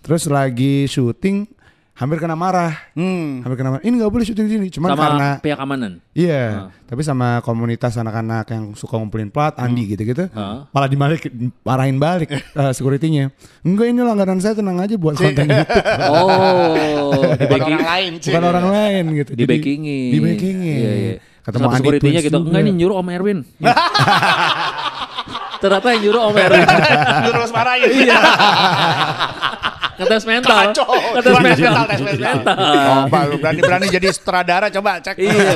[0.00, 1.48] Terus lagi syuting
[1.94, 2.74] hampir kena marah.
[2.92, 3.40] Hmm.
[3.40, 3.82] Hampir kena marah.
[3.82, 4.66] Ini nggak boleh syuting di sini.
[4.68, 5.90] Cuman sama karena pihak keamanan.
[6.10, 10.66] Iya, tapi sama komunitas anak-anak yang suka ngumpulin plat, Andi gitu-gitu, Ah.
[10.70, 12.28] malah dimarahin marahin balik
[12.60, 13.30] eh, security-nya.
[13.62, 15.62] Enggak ini langganan saya tenang aja buat konten YouTube.
[16.04, 18.12] Oh, di Bukan backing, orang lain.
[18.18, 19.30] Bukan orang lain gitu.
[19.34, 20.10] di backingin.
[20.10, 20.78] Di backingin.
[20.82, 21.14] Iya, iya.
[21.44, 22.38] Ketemu Andi security-nya gitu.
[22.42, 23.38] Enggak ini nyuruh Om Erwin.
[25.62, 26.66] Ternyata yang nyuruh Om Erwin.
[27.24, 27.88] Terus marahin.
[27.90, 28.18] Iya.
[29.94, 30.58] Ngetes mental.
[30.74, 30.86] Kacau.
[31.14, 31.62] Ngetes mental.
[31.62, 32.36] mental, tes mental.
[32.54, 35.16] Oh, Pak, lu berani-berani jadi sutradara coba cek.
[35.20, 35.54] Iya.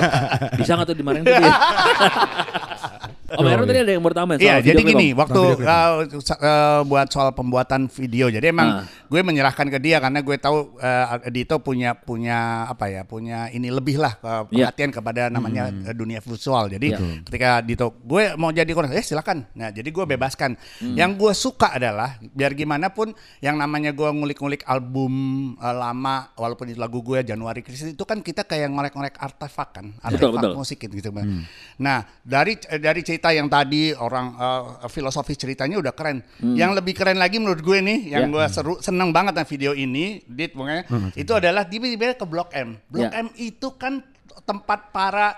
[0.54, 1.50] Bisa nggak tuh dimarahin tuh dia?
[3.28, 5.18] Om Erwin tadi ada yang bertambah Iya, soal jadi video klip, gini, Om.
[5.20, 8.84] waktu uh, uh, buat soal pembuatan video, jadi emang Ah.
[9.04, 13.68] gue menyerahkan ke dia karena gue tahu uh, Dito punya punya apa ya, punya ini
[13.68, 14.72] lebih lah uh, Iya.
[14.72, 16.72] perhatian kepada namanya uh, dunia visual.
[16.72, 17.20] Jadi Iya.
[17.28, 19.44] ketika Dito, gue mau jadi koordinator, eh silakan.
[19.52, 20.56] Nah, jadi gue bebaskan.
[20.80, 20.96] Hmm.
[20.96, 23.12] Yang gue suka adalah biar gimana pun
[23.44, 25.12] yang namanya gue ngulik-ngulik album
[25.60, 29.86] uh, lama, walaupun itu lagu gue Januari Krisis itu kan kita kayak ngorek-ngorek artefak kan,
[30.00, 30.52] artefak betul.
[30.56, 31.12] musik gitu.
[31.12, 31.44] Bang.
[31.76, 36.22] Nah, dari dari cerita yang tadi orang uh, filosofi ceritanya udah keren.
[36.38, 38.32] Yang lebih keren lagi menurut gue nih, yang Ya.
[38.32, 42.78] gue seru seneng banget dengan video ini, dit pokoknya itu adalah tiba-tiba ke Blok M.
[42.86, 43.20] Blok Ya.
[43.20, 44.00] M itu kan
[44.42, 45.34] tempat para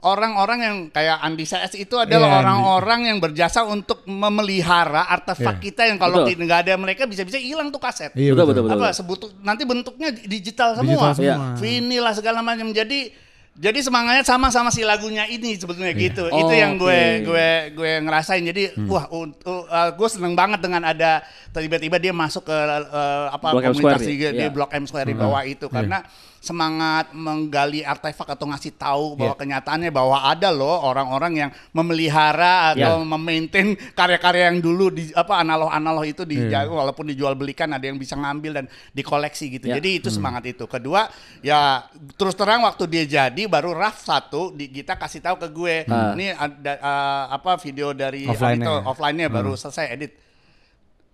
[0.00, 5.64] orang-orang yang kayak Andi CS itu adalah Iya, orang-orang yang berjasa untuk memelihara artefak Iya.
[5.64, 8.12] kita yang kalau nggak ada mereka bisa-bisa hilang tuh kaset.
[8.12, 8.62] Iya Betul, betul.
[8.68, 8.84] betul, betul.
[8.84, 10.92] Apa sebutu nanti bentuknya digital semua.
[10.92, 11.24] Digital semua.
[11.24, 11.36] Iya.
[11.56, 12.68] Vinyl lah segala macam.
[12.70, 13.23] Jadi
[13.54, 16.26] jadi semangatnya sama sama si lagunya ini sebetulnya gitu.
[16.26, 17.22] Oh, Itu yang gue oke.
[17.22, 18.42] gue gue ngerasain.
[18.42, 21.22] Jadi wah un- uh, uh, gue seneng banget dengan ada
[21.54, 24.30] tiba-tiba dia masuk ke uh, apa Blok komunitas Square di, ya?
[24.34, 24.50] di Iya.
[24.50, 26.02] Blok M Square di bawah itu karena
[26.44, 33.00] semangat menggali artefak atau ngasih tahu bahwa kenyataannya bahwa ada loh orang-orang yang memelihara atau
[33.00, 38.12] memaintain karya-karya yang dulu di apa analog-analog itu dijaga walaupun dijual belikan ada yang bisa
[38.14, 39.72] ngambil dan dikoleksi gitu.
[39.72, 39.80] Ya.
[39.80, 40.68] Jadi itu semangat itu.
[40.68, 41.08] Kedua
[41.40, 41.88] ya
[42.20, 46.12] terus terang waktu dia jadi baru raf satu di, kita kasih tahu ke gue Ah.
[46.12, 48.66] ini ada uh, apa video dari Offline-nya.
[48.66, 50.12] Adito, offline-nya baru selesai edit.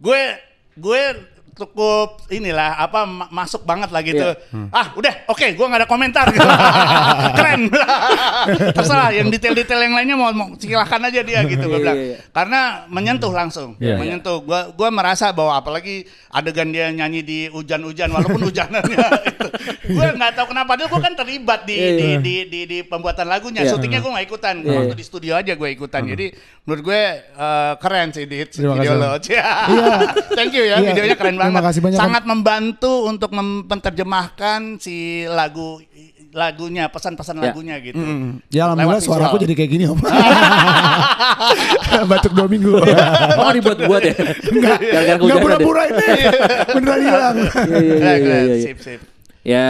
[0.01, 0.19] Gue
[0.75, 1.01] gue
[1.53, 4.23] cukup inilah apa ma- masuk banget lah gitu.
[4.23, 4.69] Iya.
[4.71, 6.43] Ah, udah, oke, gua nggak ada komentar gitu.
[7.39, 7.63] Keren.
[8.77, 11.97] Terserah yang detail-detail yang lainnya mau, mau silakan aja dia gitu gua Iya, bilang.
[11.97, 12.19] iya, iya.
[12.31, 13.97] Karena menyentuh langsung, Iya.
[13.97, 14.41] menyentuh.
[14.41, 19.49] Gua gua merasa bahwa apalagi adegan dia nyanyi di hujan-hujan walaupun hujanannya itu.
[19.91, 22.19] Gua nggak tahu kenapa dia gua kan terlibat di Iya, di, iya.
[22.19, 23.63] di, di, di pembuatan lagunya.
[23.63, 23.71] Iya.
[23.71, 24.55] Syutingnya gua nggak ikutan.
[24.61, 26.03] Iya, Waktu di studio aja gue ikutan.
[26.03, 26.27] Jadi
[26.71, 29.03] menurut gue eh, keren sih di Terima video kasih.
[29.03, 29.11] lo.
[29.27, 29.51] Iya.
[30.31, 30.87] Thank you ya, Iya.
[30.89, 31.63] videonya keren Terima banget.
[31.67, 31.99] kasih banyak.
[31.99, 35.83] Sangat membantu untuk mem- menerjemahkan si lagu
[36.31, 37.43] lagunya, pesan-pesan Ya.
[37.51, 37.99] lagunya gitu.
[38.49, 39.43] Ya alhamdulillah suaraku visual.
[39.43, 39.99] jadi kayak gini om.
[42.07, 42.71] Batuk dua minggu.
[42.71, 44.15] Oh nggak dibuat-buat ya?
[44.47, 44.79] Enggak,
[45.19, 46.07] enggak pura-pura ini.
[46.71, 47.35] Beneran hilang.
[47.35, 48.57] Iya, iya, iya, iya, iya.
[48.63, 49.01] Sip, sip.
[49.43, 49.67] Ya,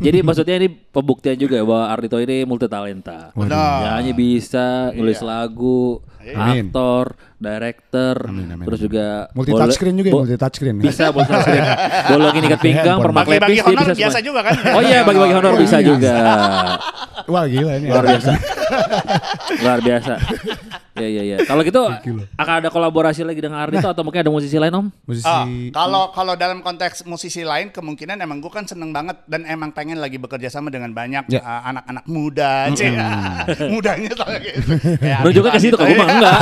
[0.00, 3.30] jadi maksudnya ini pembuktian juga ya bahwa Ardito ini multi talenta.
[3.32, 4.00] Benar.
[4.00, 6.68] Nyanyi bisa, nulis lagu, Amin.
[6.68, 10.76] aktor, director, Amin, amin, terus juga Multi boleh- touchscreen juga, ya, multi touchscreen.
[10.78, 11.64] Bisa multi touchscreen.
[12.08, 14.54] Bolong ini ikat pinggang, permak lepis dia honor bisa biasa juga kan?
[14.72, 15.86] Oh iya, bagi-bagi honor bisa Biasa.
[15.86, 16.14] juga.
[17.26, 17.86] Wah gila ini.
[17.86, 18.32] Luar biasa.
[19.60, 20.14] Luar biasa.
[20.92, 21.36] Ya ya ya.
[21.42, 21.80] Kalau gitu
[22.36, 24.86] akan ada kolaborasi lagi dengan Ardito atau mungkin ada musisi lain Om?
[25.02, 25.24] Musisi.
[25.24, 29.70] Ah, kalau kalau dalam konteks musisi lain kemungkinan emang gue kan seneng banget dan emang
[29.70, 31.42] pengen lagi bekerja sama dengan banyak Ya.
[31.42, 32.94] uh, anak-anak muda, cik.
[33.72, 34.60] mudanya soalnya gitu.
[35.00, 36.38] Kayak Menunjukkan ke situ kalau gue mah enggak.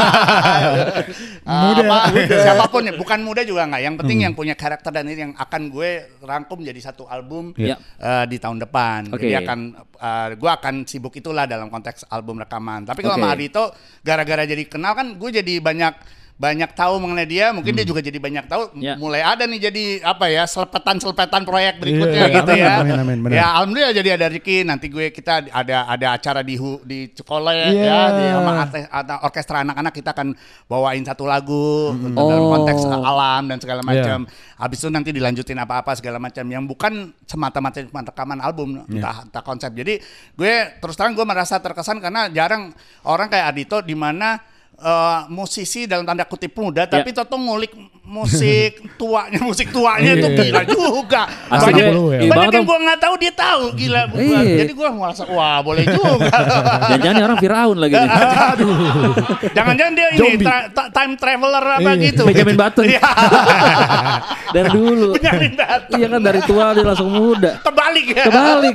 [1.48, 1.82] Uh, Muda.
[1.84, 1.96] apa,
[2.44, 3.82] siapa pun ya, bukan muda juga nggak.
[3.82, 5.90] Yang penting yang punya karakter dan ini yang akan gue
[6.20, 7.76] rangkum jadi satu album Iya.
[8.00, 9.08] uh, di tahun depan.
[9.12, 9.28] Oke.
[9.28, 9.58] Jadi akan
[9.96, 12.84] uh, gue akan sibuk itulah dalam konteks album rekaman.
[12.84, 13.22] Tapi kalau Oke.
[13.24, 13.64] sama Adito
[14.02, 18.14] gara-gara jadi kenal kan gue jadi banyak banyak tahu mengenai dia, mungkin dia juga jadi
[18.14, 18.70] banyak tahu.
[18.78, 18.94] Ya.
[18.94, 22.74] Mulai ada nih jadi apa ya selepetan-selepetan proyek berikutnya Iya, gitu amin, ya.
[22.78, 23.34] amin, amin, benar.
[23.34, 24.62] ya alhamdulillah jadi ada Ricky.
[24.62, 27.82] Nanti gue kita ada ada acara di Hu- di Cikole Iya.
[27.82, 30.28] ya di sama ada orkestra anak-anak kita akan
[30.64, 32.54] bawain satu lagu dalam Oh.
[32.54, 33.88] konteks alam dan segala Iya.
[33.90, 34.18] macam.
[34.56, 39.02] Habis itu nanti dilanjutin apa-apa segala macam yang bukan semata-mata cuma rekaman album Iya.
[39.02, 39.74] entah entah konsep.
[39.74, 39.98] Jadi
[40.32, 42.70] gue terus terang gue merasa terkesan karena jarang
[43.02, 44.38] orang kayak Adito di mana
[44.78, 47.16] eh, musisi dalam tanda kutip muda tapi Ya.
[47.18, 47.74] toto ngulik
[48.04, 50.38] musik tuanya musik tuanya itu Iya.
[50.40, 51.90] gila juga banyak, iya
[52.24, 54.40] banyak banget, yang gue nggak tahu dia tahu gila Iya.
[54.58, 56.30] jadi gue merasa wah boleh juga
[56.88, 57.94] Jangan-jangan orang Firaun lagi
[59.56, 62.02] jangan-jangan dia ini tra- time traveler apa Iya.
[62.04, 62.84] gitu Benjamin Button.
[62.86, 63.00] Iya.
[64.48, 65.08] dari dulu.
[65.14, 65.94] Benjamin Button.
[65.94, 67.50] iya kan dari tua dia langsung muda.
[67.60, 68.74] kebalik ya Kebalik.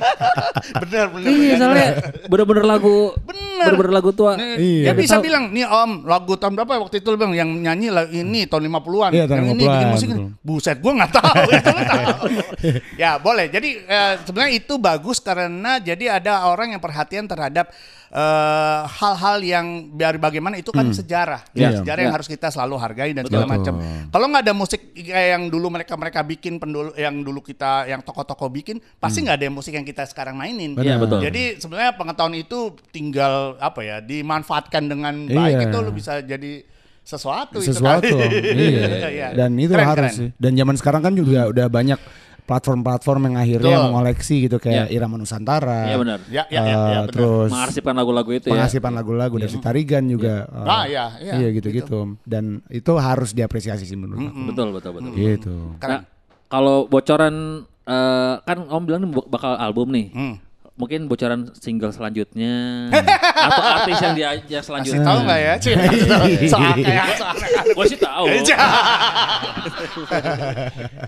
[0.79, 1.87] bener bener Iya, soalnya
[2.27, 3.65] bener-bener lagu Bener.
[3.65, 4.33] bener-bener lagu tua.
[4.37, 4.91] Iya.
[4.91, 8.05] Dia bisa bilang, nih om lagu tahun berapa waktu itu lu bilang yang nyanyi lah
[8.05, 9.11] ini tahun 50-an.
[9.11, 10.15] Iya, tahun yang ini 50-an, bikin musik ini.
[10.17, 10.29] betul.
[10.41, 11.45] Buset, gua nggak tahu.
[11.53, 12.25] Itu tahu.
[13.01, 13.45] ya boleh.
[13.47, 17.69] Jadi eh, sebenarnya itu bagus karena jadi ada orang yang perhatian terhadap
[18.09, 21.41] eh, hal-hal yang biar bagaimana itu kan sejarah.
[21.51, 21.61] Iya.
[21.63, 22.17] Ya, sejarah yang Iya.
[22.17, 23.73] harus kita selalu hargai dan segala macam.
[24.09, 27.99] Kalau nggak ada musik kayak yang dulu mereka mereka bikin pendulu yang dulu kita yang
[27.99, 30.77] tokoh-tokoh bikin, pasti nggak ada musik yang kita sekarang mainin.
[30.77, 31.21] Iya, betul.
[31.21, 35.35] Jadi sebenarnya pengetahuan itu tinggal apa ya dimanfaatkan dengan Iya.
[35.35, 36.63] baik itu lu bisa jadi
[36.99, 38.29] sesuatu itu sesuatu kan.
[38.55, 39.27] iya Iya.
[39.35, 40.17] dan itu Keren, harus keren.
[40.17, 41.99] sih dan zaman sekarang kan juga udah banyak
[42.43, 43.85] platform-platform yang akhirnya Betul.
[43.85, 44.95] mengoleksi gitu kayak Iya.
[44.97, 46.19] Irama Nusantara Iya benar.
[46.27, 47.07] Ya, ya, ya, eh, ya, benar.
[47.09, 48.53] terus Mengarsipkan lagu-lagu itu ya.
[48.53, 53.83] pengasipan lagu-lagu dari Tarigan juga eh, Ah, iya, iya, iya gitu-gitu dan itu harus diapresiasi
[53.83, 55.11] sih menurut aku Betul, betul, betul.
[55.13, 55.91] gitu Keren.
[55.93, 56.01] Nah,
[56.45, 57.35] kalau bocoran
[57.83, 60.07] eh, kan Om bilang nih bakal album nih.
[60.09, 60.35] Hmm.
[60.73, 62.89] Mungkin bocoran single selanjutnya
[63.45, 65.05] atau artis yang dia yang Kasih selanjutnya.
[65.05, 65.53] tahu nggak ya?
[65.61, 65.77] Cik?
[66.53, 67.35] Soal kayak soal
[67.77, 68.25] Gue sih tahu.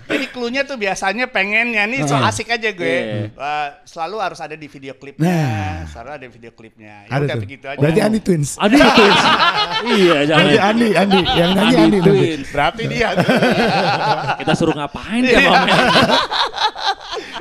[0.06, 2.86] Jadi cluenya tuh biasanya pengennya nih so asik aja gue.
[2.86, 3.34] Iya.
[3.34, 5.34] Wah, selalu harus ada di video klipnya.
[5.34, 5.78] Nah.
[5.90, 7.10] Selalu ada video klipnya.
[7.10, 7.80] Ya ada udah tuh begitu aja.
[7.82, 9.04] berarti Andi Twins Adi itu.
[9.98, 10.46] iya, jangan.
[10.46, 12.10] Andi Andi Andi yang nyanyi Andi nanti.
[12.14, 12.48] Twins.
[12.54, 13.10] Berarti dia.
[14.46, 15.90] Kita suruh ngapain dia mau main?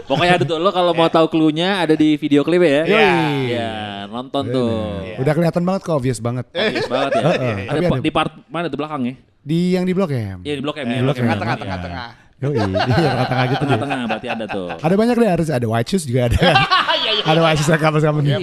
[0.04, 2.84] Pokoknya ada tuh lo kalau mau tahu clue-nya ada di video klip ya.
[2.84, 3.12] Iya.
[3.48, 3.70] Iya,
[4.08, 4.72] nonton tuh.
[5.16, 7.24] udah kelihatan banget kok obvious banget Obvious banget ya.
[7.72, 9.14] Ada di part mana tuh belakang ya?
[9.44, 10.88] di yang di blok ya Iya di blok M.
[10.88, 11.24] Di ya, Blok M.
[11.24, 11.28] M.
[11.28, 11.62] Tengah-tengah, Iya.
[11.64, 12.08] tengah-tengah.
[12.34, 13.64] Yoi, iya tengah-tengah gitu.
[13.64, 14.66] Tengah-tengah berarti ada tuh.
[14.76, 16.36] Ada banyak deh harus ada White Shoes juga ada.
[17.22, 18.38] ada White Shoes yang cover-cover Iya.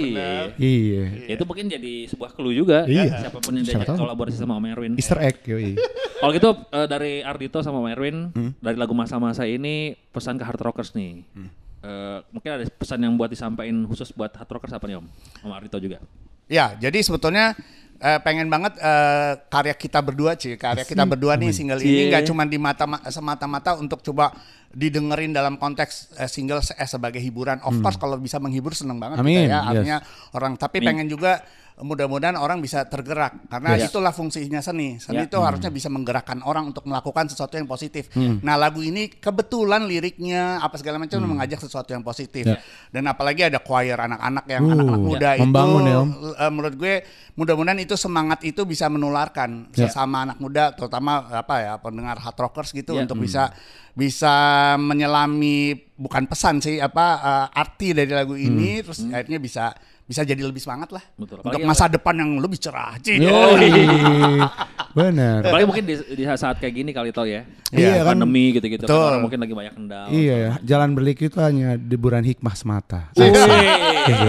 [0.54, 1.04] Iya.
[1.28, 2.84] Ya, Itu mungkin jadi sebuah clue juga.
[2.84, 3.20] Iya.
[3.20, 4.92] Siapa pun yang diajak kolaborasi sama Om Erwin.
[4.96, 5.76] Easter egg yoi.
[6.20, 8.52] Kalau gitu eh, dari Ardito sama Om Erwin Hmm.
[8.56, 11.20] dari lagu masa-masa ini pesan ke hard rockers nih.
[11.34, 11.50] Hmm.
[11.82, 15.06] Eh, mungkin ada pesan yang buat disampaikan khusus buat hard rockers apa nih Om?
[15.42, 15.98] Om Ardito juga.
[16.46, 17.58] Ya, jadi sebetulnya
[17.98, 22.08] eh, pengen banget eh, karya kita berdua sih, karya kita berdua nih single ini Cie.
[22.08, 24.30] nggak cuma di mata semata-mata untuk coba
[24.72, 27.60] didengerin dalam konteks eh, single se- eh, sebagai hiburan.
[27.60, 29.58] Of course kalau bisa menghibur seneng banget Amin, kita ya.
[29.58, 29.68] yes.
[29.68, 29.96] Artinya
[30.32, 31.44] orang tapi pengen juga
[31.74, 33.88] mudah-mudahan orang bisa tergerak karena Yes.
[33.90, 35.00] itulah fungsinya seni.
[35.00, 35.26] Seni Ya.
[35.26, 38.12] itu harusnya bisa menggerakkan orang untuk melakukan sesuatu yang positif.
[38.14, 42.44] Nah, lagu ini kebetulan liriknya apa segala macam mengajak sesuatu yang positif.
[42.44, 42.60] Ya.
[42.88, 45.40] Dan apalagi ada choir anak-anak yang Uh, anak-anak muda ya.
[45.42, 46.10] Membangun itu ya, Om.
[46.38, 46.94] eh, menurut gue
[47.32, 49.88] mudah-mudahan itu semangat itu bisa menularkan Ya.
[49.88, 53.08] sesama anak muda terutama apa ya pendengar hard rockers gitu Ya.
[53.08, 53.48] untuk bisa
[53.92, 54.32] bisa
[54.76, 59.64] menyelami bukan pesan sih apa eh, arti dari lagu ini terus akhirnya bisa
[60.02, 61.40] bisa jadi lebih semangat lah Betul.
[61.40, 63.16] untuk masa depan yang lebih cerah Ci.
[63.22, 63.70] Yoi.
[64.98, 65.40] Bener.
[65.40, 67.48] Apalagi mungkin di, di saat kayak gini kali tau ya.
[67.72, 68.12] Iya, kan.
[68.20, 69.08] Pandemi gitu-gitu kan Betul.
[69.08, 70.06] orang mungkin lagi banyak kendala.
[70.12, 73.08] Iya ya, jalan berlik itu hanya deburan hikmah semata.
[73.16, 73.24] Itu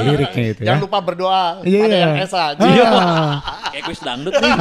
[0.08, 0.68] liriknya itu ya.
[0.72, 1.82] Jangan lupa berdoa Iya.
[1.84, 2.44] pada yang esa.
[3.74, 4.54] Kayak kuis dangdut nih.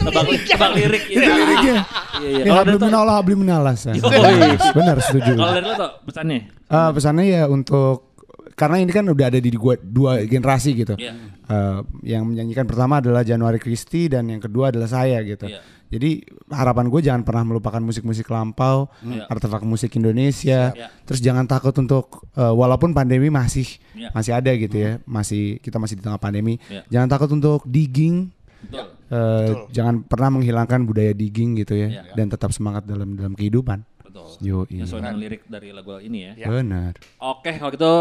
[0.00, 1.20] tebak, tebak lirik gitu.
[1.20, 1.76] itu liriknya.
[2.16, 2.40] Iya, iya.
[2.40, 3.92] Ya, Kalau dari minallah, habli ya.
[3.92, 4.56] Yoi.
[4.72, 5.32] Benar setuju.
[5.36, 6.38] kalau dari lo tuh pesannya?
[6.48, 8.16] Eh, pesannya ya untuk
[8.56, 10.96] karena ini kan udah ada di gua dua generasi gitu.
[10.96, 11.12] Iya.
[11.44, 15.52] Eh, yang menyanyikan pertama adalah Januari Kristi dan yang kedua adalah saya gitu.
[15.52, 15.60] Iya.
[15.86, 19.30] Jadi harapan gue jangan pernah melupakan musik-musik lampau, Iya.
[19.30, 20.74] artefak musik Indonesia.
[20.74, 20.88] Iya.
[21.06, 24.10] Terus jangan takut untuk eh, walaupun pandemi masih Iya.
[24.10, 26.58] masih ada gitu ya, masih kita masih di tengah pandemi.
[26.66, 26.82] Iya.
[26.90, 28.34] Jangan takut untuk digging.
[28.56, 28.88] Betul.
[29.06, 32.02] eh, jangan pernah menghilangkan budaya digging gitu ya, Iya.
[32.18, 33.86] dan tetap semangat dalam dalam kehidupan.
[34.06, 34.30] Betul.
[34.38, 34.86] Yoi.
[34.86, 36.32] Sesuai dengan lirik dari lagu ini ya.
[36.38, 36.46] Ya.
[36.46, 36.94] Benar.
[37.18, 37.94] Oke, kalau gitu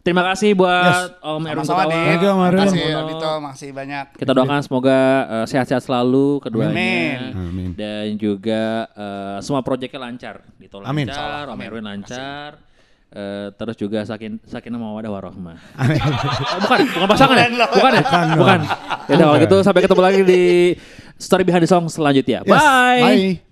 [0.00, 1.84] terima kasih buat Om Erwin Kutawa.
[1.92, 2.60] Thank you, Om Erwin.
[2.64, 4.04] Makasih Om Adito, makasih banyak.
[4.16, 4.98] Kita doakan semoga
[5.28, 6.72] eh, sehat-sehat selalu keduanya.
[6.72, 7.18] Amin.
[7.36, 7.68] Amin.
[7.76, 10.40] Dan juga eh, semua proyeknya lancar.
[10.56, 11.04] Dito Amin.
[11.04, 12.50] lancar, Om Erwin lancar.
[13.12, 15.60] Eh, terus juga sakin sakinah mawadah warohmah.
[15.76, 16.00] Amin.
[16.52, 17.48] Oh, bukan, bukan pasangan ya?
[17.68, 18.02] Bukan ya?
[18.04, 18.60] Bukan, Bukan.
[19.08, 20.42] Ya udah, kalau gitu sampai ketemu lagi di
[21.20, 22.40] story behind the song selanjutnya.
[22.40, 23.02] Yes, Bye.
[23.04, 23.51] Bye.